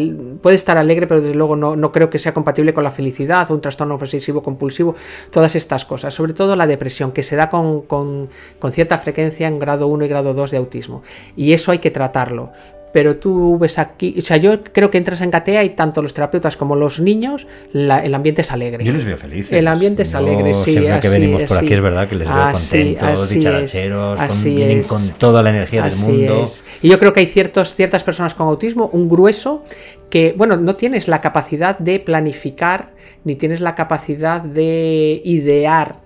puede 0.42 0.56
estar 0.56 0.78
alegre 0.78 1.06
pero 1.06 1.20
desde 1.20 1.34
luego 1.34 1.56
no, 1.56 1.76
no 1.76 1.92
creo 1.92 2.10
que 2.10 2.18
sea 2.18 2.34
compatible 2.34 2.74
con 2.74 2.84
la 2.84 2.90
felicidad 2.90 3.50
un 3.50 3.60
trastorno 3.60 3.94
obsesivo 3.94 4.42
compulsivo 4.42 4.94
todas 5.30 5.54
estas 5.54 5.84
cosas. 5.84 6.14
Sobre 6.14 6.32
todo 6.32 6.56
la 6.56 6.66
depresión 6.66 7.12
que 7.12 7.22
se 7.22 7.36
da 7.36 7.48
con, 7.48 7.82
con, 7.82 8.28
con 8.58 8.72
cierta 8.72 8.98
frecuencia 8.98 9.48
en 9.48 9.58
grado 9.58 9.86
1 9.86 10.04
y 10.04 10.08
grado 10.08 10.34
2 10.34 10.50
de 10.50 10.56
autismo. 10.56 11.02
Y 11.36 11.52
eso 11.52 11.72
hay 11.72 11.78
que 11.78 11.90
tratarlo 11.90 12.50
pero 12.94 13.16
tú 13.16 13.58
ves 13.58 13.80
aquí, 13.80 14.14
o 14.16 14.22
sea, 14.22 14.36
yo 14.36 14.62
creo 14.62 14.88
que 14.88 14.98
entras 14.98 15.20
en 15.20 15.28
Gatea 15.28 15.64
y 15.64 15.70
tanto 15.70 16.00
los 16.00 16.14
terapeutas 16.14 16.56
como 16.56 16.76
los 16.76 17.00
niños, 17.00 17.44
la- 17.72 17.98
el 18.04 18.14
ambiente 18.14 18.42
es 18.42 18.52
alegre. 18.52 18.84
Yo 18.84 18.92
les 18.92 19.04
veo 19.04 19.16
felices. 19.16 19.52
El 19.52 19.66
ambiente 19.66 20.04
es 20.04 20.12
Yo 20.12 20.18
alegre, 20.18 20.54
sí. 20.54 20.70
Siempre 20.74 21.00
que 21.00 21.08
así 21.08 21.08
venimos 21.08 21.42
es, 21.42 21.48
por 21.48 21.58
aquí 21.58 21.74
es 21.74 21.80
verdad 21.80 22.06
que 22.08 22.14
les 22.14 22.28
veo 22.28 22.36
Así- 22.38 22.94
contentos, 22.94 23.28
dicharacheros, 23.30 24.20
con- 24.20 24.44
vienen 24.44 24.78
es. 24.78 24.86
con 24.86 25.08
toda 25.18 25.42
la 25.42 25.50
energía 25.50 25.82
del 25.82 25.96
mundo. 25.96 26.44
es. 26.44 26.62
Y 26.82 26.88
yo 26.88 27.00
creo 27.00 27.12
que 27.12 27.18
hay 27.18 27.26
ciertos, 27.26 27.74
ciertas 27.74 28.04
personas 28.04 28.32
con 28.34 28.46
autismo, 28.46 28.88
un 28.92 29.08
grueso, 29.08 29.64
que, 30.08 30.32
bueno, 30.36 30.56
no 30.56 30.76
tienes 30.76 31.08
la 31.08 31.20
capacidad 31.20 31.76
de 31.76 31.98
planificar, 31.98 32.92
ni 33.24 33.34
tienes 33.34 33.60
la 33.60 33.74
capacidad 33.74 34.40
de 34.40 35.20
idear 35.24 36.03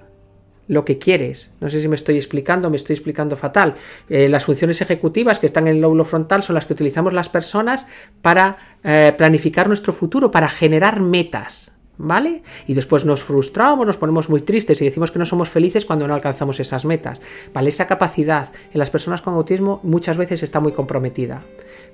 lo 0.69 0.85
que 0.85 0.99
quieres. 0.99 1.51
No 1.61 1.69
sé 1.69 1.81
si 1.81 1.89
me 1.89 1.97
estoy 1.97 2.17
explicando, 2.17 2.71
me 2.71 2.77
estoy 2.77 2.95
explicando 2.95 3.35
fatal. 3.35 3.75
Eh, 4.09 4.29
las 4.29 4.45
funciones 4.45 4.81
ejecutivas 4.81 5.39
que 5.39 5.47
están 5.47 5.67
en 5.67 5.77
el 5.77 5.81
lóbulo 5.81 6.05
frontal 6.05 6.43
son 6.43 6.55
las 6.55 6.67
que 6.67 6.75
utilizamos 6.75 7.13
las 7.13 7.29
personas 7.29 7.87
para 8.23 8.57
eh, 8.85 9.13
planificar 9.17 9.67
nuestro 9.67 9.93
futuro, 9.93 10.31
para 10.31 10.49
generar 10.49 11.01
metas. 11.01 11.73
¿Vale? 12.01 12.43
Y 12.69 12.75
después 12.75 13.05
nos 13.05 13.25
frustramos, 13.25 13.85
nos 13.85 13.97
ponemos 13.97 14.31
muy 14.31 14.41
tristes 14.43 14.81
y 14.81 14.85
decimos 14.85 15.11
que 15.11 15.19
no 15.19 15.27
somos 15.27 15.49
felices 15.49 15.85
cuando 15.85 16.07
no 16.07 16.15
alcanzamos 16.15 16.61
esas 16.61 16.85
metas. 16.85 17.21
¿Vale? 17.53 17.71
Esa 17.71 17.89
capacidad 17.89 18.53
en 18.73 18.79
las 18.79 18.91
personas 18.91 19.21
con 19.21 19.35
autismo 19.35 19.81
muchas 19.83 20.17
veces 20.17 20.43
está 20.45 20.61
muy 20.61 20.73
comprometida. 20.73 21.43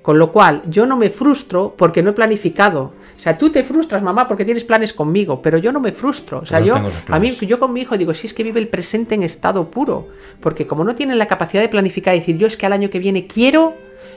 Con 0.03 0.19
lo 0.19 0.33
cual, 0.33 0.63
yo 0.69 0.85
no 0.85 0.99
me 0.99 1.09
frustro 1.09 1.75
porque 1.79 2.03
no 2.03 2.11
he 2.11 2.13
planificado. 2.13 2.93
O 3.17 3.19
sea, 3.19 3.39
tú 3.39 3.49
te 3.49 3.63
frustras, 3.63 4.03
mamá, 4.03 4.29
porque 4.29 4.45
tienes 4.45 4.65
planes 4.65 4.93
conmigo, 4.93 5.41
pero 5.41 5.57
yo 5.57 5.73
no 5.73 5.81
me 5.81 5.93
frustro. 5.93 6.41
O 6.41 6.47
sea, 6.47 6.61
Yo 6.61 6.79
no 6.79 6.91
a 7.09 7.19
mí, 7.19 7.31
yo 7.31 7.59
con 7.59 7.73
mi 7.73 7.81
hijo 7.81 7.97
digo, 7.97 8.13
si 8.13 8.27
es 8.27 8.35
que 8.35 8.43
vive 8.43 8.61
el 8.61 8.69
presente 8.69 9.15
en 9.15 9.23
estado 9.23 9.71
puro. 9.71 10.09
Porque 10.41 10.67
como 10.67 10.85
no 10.85 10.95
tienen 10.95 11.17
la 11.17 11.27
capacidad 11.27 11.63
de 11.63 11.71
planificar 11.71 12.15
y 12.15 12.19
decir, 12.19 12.37
yo 12.37 12.47
es 12.47 12.59
que 12.59 12.67
al 12.67 12.75
año 12.75 12.91
que 12.91 12.99
viene 12.99 13.27
quiero 13.27 13.73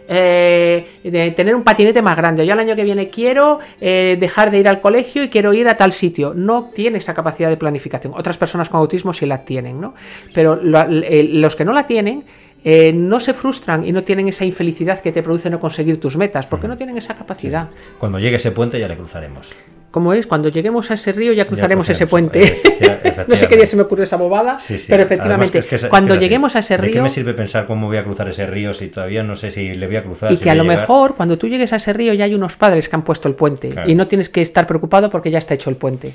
eh, 0.08 0.86
de 1.04 1.32
tener 1.32 1.56
un 1.56 1.64
patinete 1.64 2.02
más 2.02 2.16
grande. 2.16 2.46
Yo 2.46 2.54
el 2.54 2.60
año 2.60 2.76
que 2.76 2.84
viene 2.84 3.10
quiero 3.10 3.60
eh, 3.82 4.18
dejar 4.20 4.52
de 4.52 4.60
ir 4.60 4.68
al 4.68 4.80
colegio 4.82 5.24
y 5.24 5.30
quiero 5.30 5.54
ir 5.54 5.68
a 5.68 5.76
tal 5.78 5.92
sitio. 5.92 6.34
No 6.34 6.72
tiene 6.74 6.98
esa 7.00 7.14
capacidad 7.14 7.50
de 7.50 7.58
planificación. 7.58 8.14
Otras 8.16 8.38
personas 8.38 8.70
con 8.70 8.80
autismo 8.80 9.14
sí 9.14 9.26
la 9.26 9.44
tienen, 9.44 9.80
¿no? 9.82 9.94
Pero 10.34 10.56
lo- 10.56 10.82
eh, 10.90 11.28
los 11.32 11.56
que 11.56 11.66
no 11.66 11.74
la 11.74 11.86
tienen 11.86 12.24
eh, 12.64 12.92
no 12.92 13.20
se 13.20 13.34
frustran 13.34 13.86
y 13.86 13.92
no 13.92 14.04
tienen 14.04 14.28
esa 14.28 14.44
infelicidad 14.44 15.00
que 15.00 15.12
te 15.12 15.22
produce 15.24 15.50
no 15.50 15.60
conseguir 15.60 16.00
tus 16.00 16.18
metas, 16.18 16.48
porque 16.48 16.68
no 16.68 16.76
tienen 16.76 16.98
esa 16.98 17.14
capacidad. 17.16 17.70
Cuando 18.00 18.20
llegue 18.20 18.38
ese 18.38 18.52
puente 18.52 18.80
ya 18.80 18.88
le 18.88 18.98
cruzaremos. 18.98 19.56
Como 19.98 20.14
es, 20.14 20.28
cuando 20.28 20.50
lleguemos 20.50 20.92
a 20.92 20.94
ese 20.94 21.12
río 21.12 21.34
ya 21.34 21.48
cruzaremos 21.48 21.90
ese 21.90 22.06
puente. 22.06 22.40
efectiva- 22.44 23.26
no 23.28 23.36
sé 23.36 23.48
qué 23.48 23.56
día 23.56 23.66
se 23.66 23.76
me 23.76 23.82
ocurrió 23.82 24.04
esa 24.04 24.16
bobada, 24.16 24.60
Sí, 24.60 24.78
sí. 24.78 24.86
pero 24.88 25.02
efectivamente, 25.02 25.58
es 25.58 25.66
que 25.66 25.80
cuando 25.90 26.14
lleguemos 26.14 26.56
a 26.56 26.60
ese 26.60 26.78
¿De 26.78 26.84
qué 26.84 26.94
río... 26.94 27.02
me 27.02 27.10
sirve 27.10 27.34
pensar 27.34 27.66
cómo 27.66 27.88
voy 27.88 27.98
a 27.98 28.04
cruzar 28.04 28.30
ese 28.30 28.46
río 28.46 28.76
si 28.76 28.90
todavía 28.90 29.24
no 29.24 29.36
sé 29.36 29.50
si 29.50 29.74
le 29.74 29.88
voy 29.88 29.96
a 29.96 30.04
cruzar? 30.04 30.32
Y 30.32 30.38
si 30.38 30.44
que 30.44 30.52
a 30.52 30.54
lo 30.56 30.62
llegar? 30.66 30.82
mejor 30.82 31.16
cuando 31.16 31.40
tú 31.40 31.48
llegues 31.48 31.74
a 31.74 31.78
ese 31.78 31.94
río 31.94 32.14
ya 32.14 32.26
hay 32.26 32.36
unos 32.36 32.56
padres 32.58 32.88
que 32.90 32.96
han 32.96 33.02
puesto 33.04 33.28
el 33.28 33.34
puente 33.34 33.70
Claro. 33.70 33.90
y 33.90 33.96
no 33.96 34.06
tienes 34.06 34.30
que 34.30 34.42
estar 34.42 34.68
preocupado 34.68 35.10
porque 35.10 35.32
ya 35.32 35.40
está 35.40 35.56
hecho 35.56 35.72
el 35.72 35.78
puente. 35.78 36.14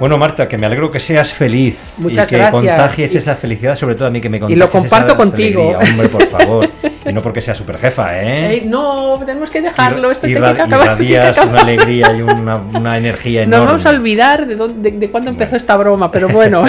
Bueno, 0.00 0.16
Marta, 0.16 0.46
que 0.46 0.56
me 0.56 0.66
alegro 0.66 0.92
que 0.92 1.00
seas 1.00 1.32
feliz 1.32 1.76
Muchas 1.96 2.28
y 2.28 2.30
que 2.30 2.36
gracias. 2.36 2.52
contagies 2.52 3.14
Y- 3.14 3.18
esa 3.18 3.34
felicidad, 3.34 3.74
sobre 3.74 3.96
todo 3.96 4.06
a 4.06 4.10
mí 4.10 4.20
que 4.20 4.28
me 4.28 4.36
Y 4.36 4.40
contagies 4.40 4.58
lo 4.60 4.70
comparto 4.70 5.08
esa 5.08 5.16
contigo. 5.16 5.62
alegría. 5.76 5.90
Hombre, 5.92 6.08
por 6.08 6.26
favor. 6.28 6.68
Y 7.04 7.12
no 7.12 7.20
porque 7.20 7.42
sea 7.42 7.54
super 7.54 7.78
jefa, 7.78 8.16
¿eh? 8.22 8.50
Ey, 8.52 8.60
no, 8.66 9.18
tenemos 9.26 9.50
que 9.50 9.60
dejarlo. 9.60 10.10
Esto 10.12 10.26
tiene 10.28 10.40
Irra- 10.40 10.54
que 10.56 10.62
acabar. 10.62 10.96
tiene 10.96 11.12
que 11.14 11.20
acabar. 11.20 11.48
una 11.48 11.60
alegría 11.62 12.12
y 12.16 12.22
una, 12.22 12.56
una 12.56 12.96
energía 12.96 13.40
Nos 13.40 13.48
enorme. 13.48 13.66
vamos 13.66 13.86
a 13.86 13.90
olvidar 13.90 14.46
de, 14.46 14.54
dónde- 14.54 14.90
de, 14.92 14.98
de 14.98 15.10
cuándo 15.10 15.30
empezó 15.30 15.56
esta 15.56 15.76
broma, 15.76 16.10
pero 16.12 16.28
bueno. 16.28 16.64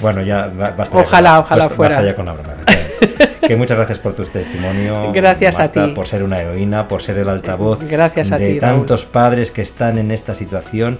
Bueno, 0.00 0.22
ya 0.24 0.46
ba- 0.46 0.70
basta. 0.76 0.94
ya 0.96 1.02
Ojalá, 1.02 1.30
con- 1.30 1.40
ojalá 1.40 1.62
basta- 1.64 1.76
fuera. 1.76 1.96
Basta 1.96 2.10
ya 2.10 2.16
con 2.16 2.24
la 2.26 2.32
broma. 2.32 2.48
ya. 2.66 3.48
que 3.48 3.54
muchas 3.56 3.76
gracias 3.76 3.98
por 3.98 4.14
tu 4.14 4.24
testimonio. 4.24 5.10
Gracias 5.12 5.56
a 5.56 5.64
Marta, 5.64 5.84
ti. 5.84 5.90
Por 5.90 6.06
ser 6.06 6.22
una 6.22 6.40
heroína, 6.40 6.88
por 6.88 7.02
ser 7.02 7.18
el 7.18 7.28
altavoz 7.28 7.80
Gracias 7.86 8.32
a 8.32 8.38
de 8.38 8.54
ti, 8.54 8.60
Raúl. 8.60 8.78
tantos 8.86 9.04
padres 9.04 9.50
que 9.50 9.60
están 9.62 9.98
en 9.98 10.10
esta 10.10 10.32
situación 10.34 10.98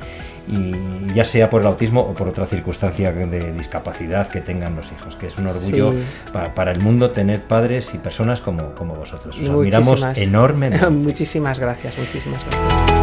y 0.48 0.74
ya 1.14 1.24
sea 1.24 1.50
por 1.50 1.62
el 1.62 1.66
autismo 1.66 2.00
o 2.00 2.14
por 2.14 2.28
otra 2.28 2.46
circunstancia 2.46 3.12
de 3.12 3.52
discapacidad 3.52 4.28
que 4.28 4.40
tengan 4.40 4.76
los 4.76 4.90
hijos, 4.92 5.16
que 5.16 5.26
es 5.26 5.38
un 5.38 5.46
orgullo 5.48 5.92
Sí. 5.92 5.98
para 6.54 6.72
el 6.72 6.80
mundo 6.80 7.10
tener 7.10 7.40
padres 7.40 7.94
y 7.94 7.98
personas 7.98 8.40
como, 8.40 8.74
como 8.74 8.94
vosotros. 8.94 9.36
Os 9.38 9.48
admiramos 9.48 10.02
enormemente. 10.16 10.86
muchísimas 10.90 11.58
gracias, 11.58 11.98
muchísimas 11.98 12.42
gracias. 12.44 12.96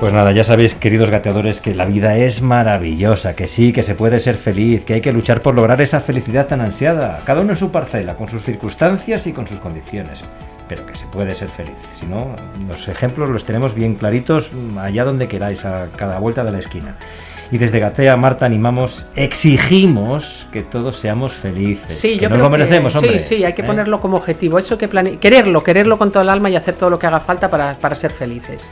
Pues 0.00 0.14
nada, 0.14 0.32
ya 0.32 0.44
sabéis, 0.44 0.74
queridos 0.74 1.10
gateadores, 1.10 1.60
que 1.60 1.74
la 1.74 1.84
vida 1.84 2.16
es 2.16 2.40
maravillosa, 2.40 3.34
que 3.36 3.46
sí, 3.46 3.70
que 3.70 3.82
se 3.82 3.94
puede 3.94 4.18
ser 4.18 4.36
feliz, 4.36 4.82
que 4.82 4.94
hay 4.94 5.00
que 5.02 5.12
luchar 5.12 5.42
por 5.42 5.54
lograr 5.54 5.82
esa 5.82 6.00
felicidad 6.00 6.46
tan 6.46 6.62
ansiada, 6.62 7.20
cada 7.26 7.42
uno 7.42 7.50
en 7.50 7.58
su 7.58 7.70
parcela, 7.70 8.16
con 8.16 8.26
sus 8.30 8.42
circunstancias 8.42 9.26
y 9.26 9.32
con 9.34 9.46
sus 9.46 9.58
condiciones, 9.58 10.24
pero 10.70 10.86
que 10.86 10.94
se 10.94 11.04
puede 11.06 11.34
ser 11.34 11.48
feliz. 11.48 11.74
Si 11.98 12.06
no, 12.06 12.36
los 12.68 12.86
ejemplos 12.86 13.28
los 13.28 13.44
tenemos 13.44 13.74
bien 13.74 13.96
claritos 13.96 14.52
mm, 14.52 14.78
allá 14.78 15.04
donde 15.04 15.26
queráis, 15.26 15.64
a 15.64 15.88
cada 15.96 16.20
vuelta 16.20 16.44
de 16.44 16.52
la 16.52 16.60
esquina. 16.60 16.94
Y 17.50 17.58
desde 17.58 17.80
Gatea, 17.80 18.16
Marta, 18.16 18.46
animamos, 18.46 19.04
exigimos 19.16 20.46
que 20.52 20.62
todos 20.62 20.96
seamos 20.96 21.32
felices. 21.32 21.98
Sí, 21.98 22.10
que 22.10 22.18
yo 22.18 22.28
nos 22.28 22.36
creo 22.36 22.44
lo 22.44 22.50
merecemos, 22.50 22.92
que, 22.92 22.98
hombre. 23.00 23.18
Sí, 23.18 23.38
sí, 23.38 23.44
hay 23.44 23.52
que 23.52 23.62
¿eh? 23.62 23.64
ponerlo 23.64 23.98
como 23.98 24.18
objetivo. 24.18 24.60
Eso 24.60 24.78
que 24.78 24.86
plane... 24.86 25.18
quererlo, 25.18 25.64
quererlo 25.64 25.98
con 25.98 26.12
todo 26.12 26.22
el 26.22 26.28
alma 26.28 26.48
y 26.48 26.54
hacer 26.54 26.76
todo 26.76 26.88
lo 26.88 27.00
que 27.00 27.08
haga 27.08 27.18
falta 27.18 27.50
para, 27.50 27.74
para 27.74 27.96
ser 27.96 28.12
felices. 28.12 28.70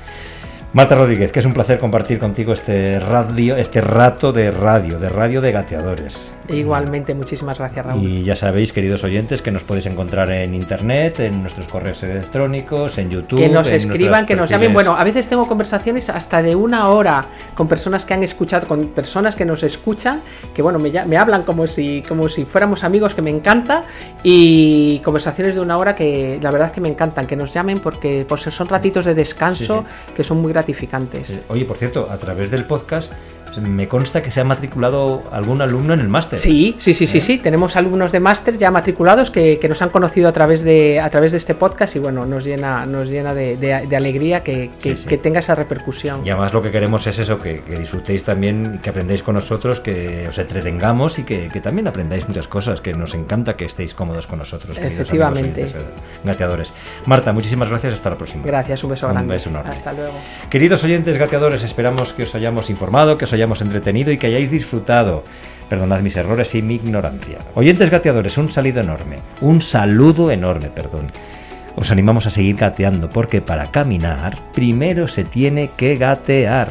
Marta 0.78 0.94
Rodríguez, 0.94 1.32
que 1.32 1.40
es 1.40 1.44
un 1.44 1.54
placer 1.54 1.80
compartir 1.80 2.20
contigo 2.20 2.52
este 2.52 3.00
radio, 3.00 3.56
este 3.56 3.80
rato 3.80 4.30
de 4.30 4.52
radio, 4.52 5.00
de 5.00 5.08
radio 5.08 5.40
de 5.40 5.50
gateadores. 5.50 6.30
Igualmente, 6.48 7.14
muchísimas 7.14 7.58
gracias, 7.58 7.84
Raúl. 7.84 8.04
Y 8.04 8.22
ya 8.22 8.36
sabéis, 8.36 8.72
queridos 8.72 9.02
oyentes, 9.02 9.42
que 9.42 9.50
nos 9.50 9.64
podéis 9.64 9.86
encontrar 9.86 10.30
en 10.30 10.54
internet, 10.54 11.18
en 11.18 11.40
nuestros 11.40 11.66
correos 11.66 12.00
electrónicos, 12.04 12.96
en 12.96 13.10
YouTube. 13.10 13.40
que 13.40 13.48
nos 13.48 13.66
en 13.66 13.74
escriban, 13.74 14.24
que 14.24 14.36
nos 14.36 14.48
llamen. 14.48 14.72
Bueno, 14.72 14.94
a 14.96 15.02
veces 15.02 15.28
tengo 15.28 15.48
conversaciones 15.48 16.08
hasta 16.10 16.42
de 16.42 16.54
una 16.54 16.88
hora 16.90 17.26
con 17.56 17.66
personas 17.66 18.04
que 18.04 18.14
han 18.14 18.22
escuchado, 18.22 18.68
con 18.68 18.94
personas 18.94 19.34
que 19.34 19.44
nos 19.44 19.64
escuchan, 19.64 20.22
que 20.54 20.62
bueno, 20.62 20.78
me, 20.78 21.16
hablan 21.16 21.42
como 21.42 21.66
si, 21.66 22.04
como 22.08 22.28
si 22.28 22.44
fuéramos 22.44 22.84
amigos, 22.84 23.16
que 23.16 23.20
me 23.20 23.30
encanta, 23.30 23.80
y 24.22 25.00
conversaciones 25.00 25.56
de 25.56 25.60
una 25.60 25.76
hora 25.76 25.96
que 25.96 26.38
la 26.40 26.52
verdad 26.52 26.70
que 26.70 26.80
me 26.80 26.88
encantan, 26.88 27.26
que 27.26 27.34
nos 27.34 27.52
llamen 27.52 27.80
porque 27.80 28.24
pues, 28.26 28.42
son 28.42 28.68
ratitos 28.68 29.04
de 29.04 29.14
descanso 29.14 29.84
que 30.16 30.22
son 30.22 30.40
muy 30.40 30.52
gratificantes. 30.52 30.67
Eh, 31.30 31.42
Oye, 31.48 31.64
por 31.64 31.76
cierto, 31.76 32.08
a 32.10 32.18
través 32.18 32.50
del 32.50 32.64
podcast 32.64 33.12
me 33.58 33.88
consta 33.88 34.22
que 34.22 34.30
se 34.30 34.40
ha 34.40 34.44
matriculado 34.44 35.22
algún 35.32 35.60
alumno 35.62 35.94
en 35.94 36.00
el 36.00 36.08
máster. 36.08 36.38
Sí, 36.38 36.74
sí, 36.78 36.94
sí, 36.94 37.06
sí, 37.06 37.18
¿Eh? 37.18 37.20
sí. 37.20 37.38
Tenemos 37.38 37.76
alumnos 37.76 38.12
de 38.12 38.20
máster 38.20 38.56
ya 38.58 38.70
matriculados 38.70 39.30
que, 39.30 39.58
que 39.58 39.68
nos 39.68 39.80
han 39.82 39.88
conocido 39.90 40.28
a 40.28 40.32
través 40.32 40.62
de 40.62 41.00
a 41.00 41.10
través 41.10 41.32
de 41.32 41.38
este 41.38 41.54
podcast 41.54 41.96
y 41.96 41.98
bueno, 41.98 42.24
nos 42.26 42.44
llena, 42.44 42.84
nos 42.86 43.08
llena 43.08 43.34
de, 43.34 43.56
de- 43.56 43.86
de 43.86 43.96
alegría 43.96 44.40
que, 44.42 44.70
que- 44.80 44.90
Sí, 44.96 45.02
sí. 45.02 45.08
que 45.08 45.18
tenga 45.18 45.40
esa 45.40 45.54
repercusión. 45.54 46.26
Y 46.26 46.30
además 46.30 46.52
lo 46.52 46.62
que 46.62 46.70
queremos 46.70 47.06
es 47.06 47.18
eso, 47.18 47.38
que, 47.38 47.62
disfrutéis 47.78 48.24
también, 48.24 48.80
que 48.82 48.90
aprendáis 48.90 49.22
con 49.22 49.34
nosotros, 49.34 49.80
que 49.80 50.26
os 50.28 50.38
entretengamos 50.38 51.18
y 51.18 51.24
que, 51.24 51.48
que 51.48 51.60
también 51.60 51.86
aprendáis 51.88 52.26
muchas 52.28 52.48
cosas, 52.48 52.80
que 52.80 52.92
nos 52.94 53.14
encanta 53.14 53.56
que 53.56 53.64
estéis 53.64 53.94
cómodos 53.94 54.26
con 54.26 54.38
nosotros. 54.38 54.76
Efectivamente. 54.78 55.66
gateadores. 56.24 56.72
Marta, 57.06 57.32
muchísimas 57.32 57.68
gracias, 57.68 57.94
hasta 57.94 58.10
la 58.10 58.16
próxima. 58.16 58.44
Gracias, 58.44 58.84
un 58.84 58.90
beso 58.90 59.06
Un 59.06 59.12
grande. 59.14 59.32
beso 59.34 59.48
enorme. 59.50 59.70
Hasta 59.70 59.92
luego. 59.92 60.12
Queridos 60.50 60.84
oyentes 60.84 61.16
gateadores, 61.18 61.62
esperamos 61.64 62.12
que 62.12 62.24
os 62.24 62.34
hayamos 62.34 62.70
informado, 62.70 63.16
que 63.18 63.24
os 63.24 63.32
hayamos 63.32 63.47
entretenido 63.60 64.12
y 64.12 64.18
que 64.18 64.28
hayáis 64.28 64.50
disfrutado. 64.50 65.24
Perdonad 65.68 66.00
mis 66.00 66.16
errores 66.16 66.54
y 66.54 66.62
mi 66.62 66.76
ignorancia. 66.76 67.38
Oyentes 67.54 67.90
gateadores, 67.90 68.38
un 68.38 68.50
saludo 68.50 68.80
enorme. 68.80 69.16
Un 69.40 69.60
saludo 69.60 70.30
enorme, 70.30 70.68
perdón. 70.68 71.08
Os 71.76 71.90
animamos 71.90 72.26
a 72.26 72.30
seguir 72.30 72.56
gateando 72.56 73.08
porque 73.08 73.40
para 73.40 73.70
caminar 73.70 74.36
primero 74.52 75.08
se 75.08 75.24
tiene 75.24 75.70
que 75.76 75.96
gatear. 75.96 76.68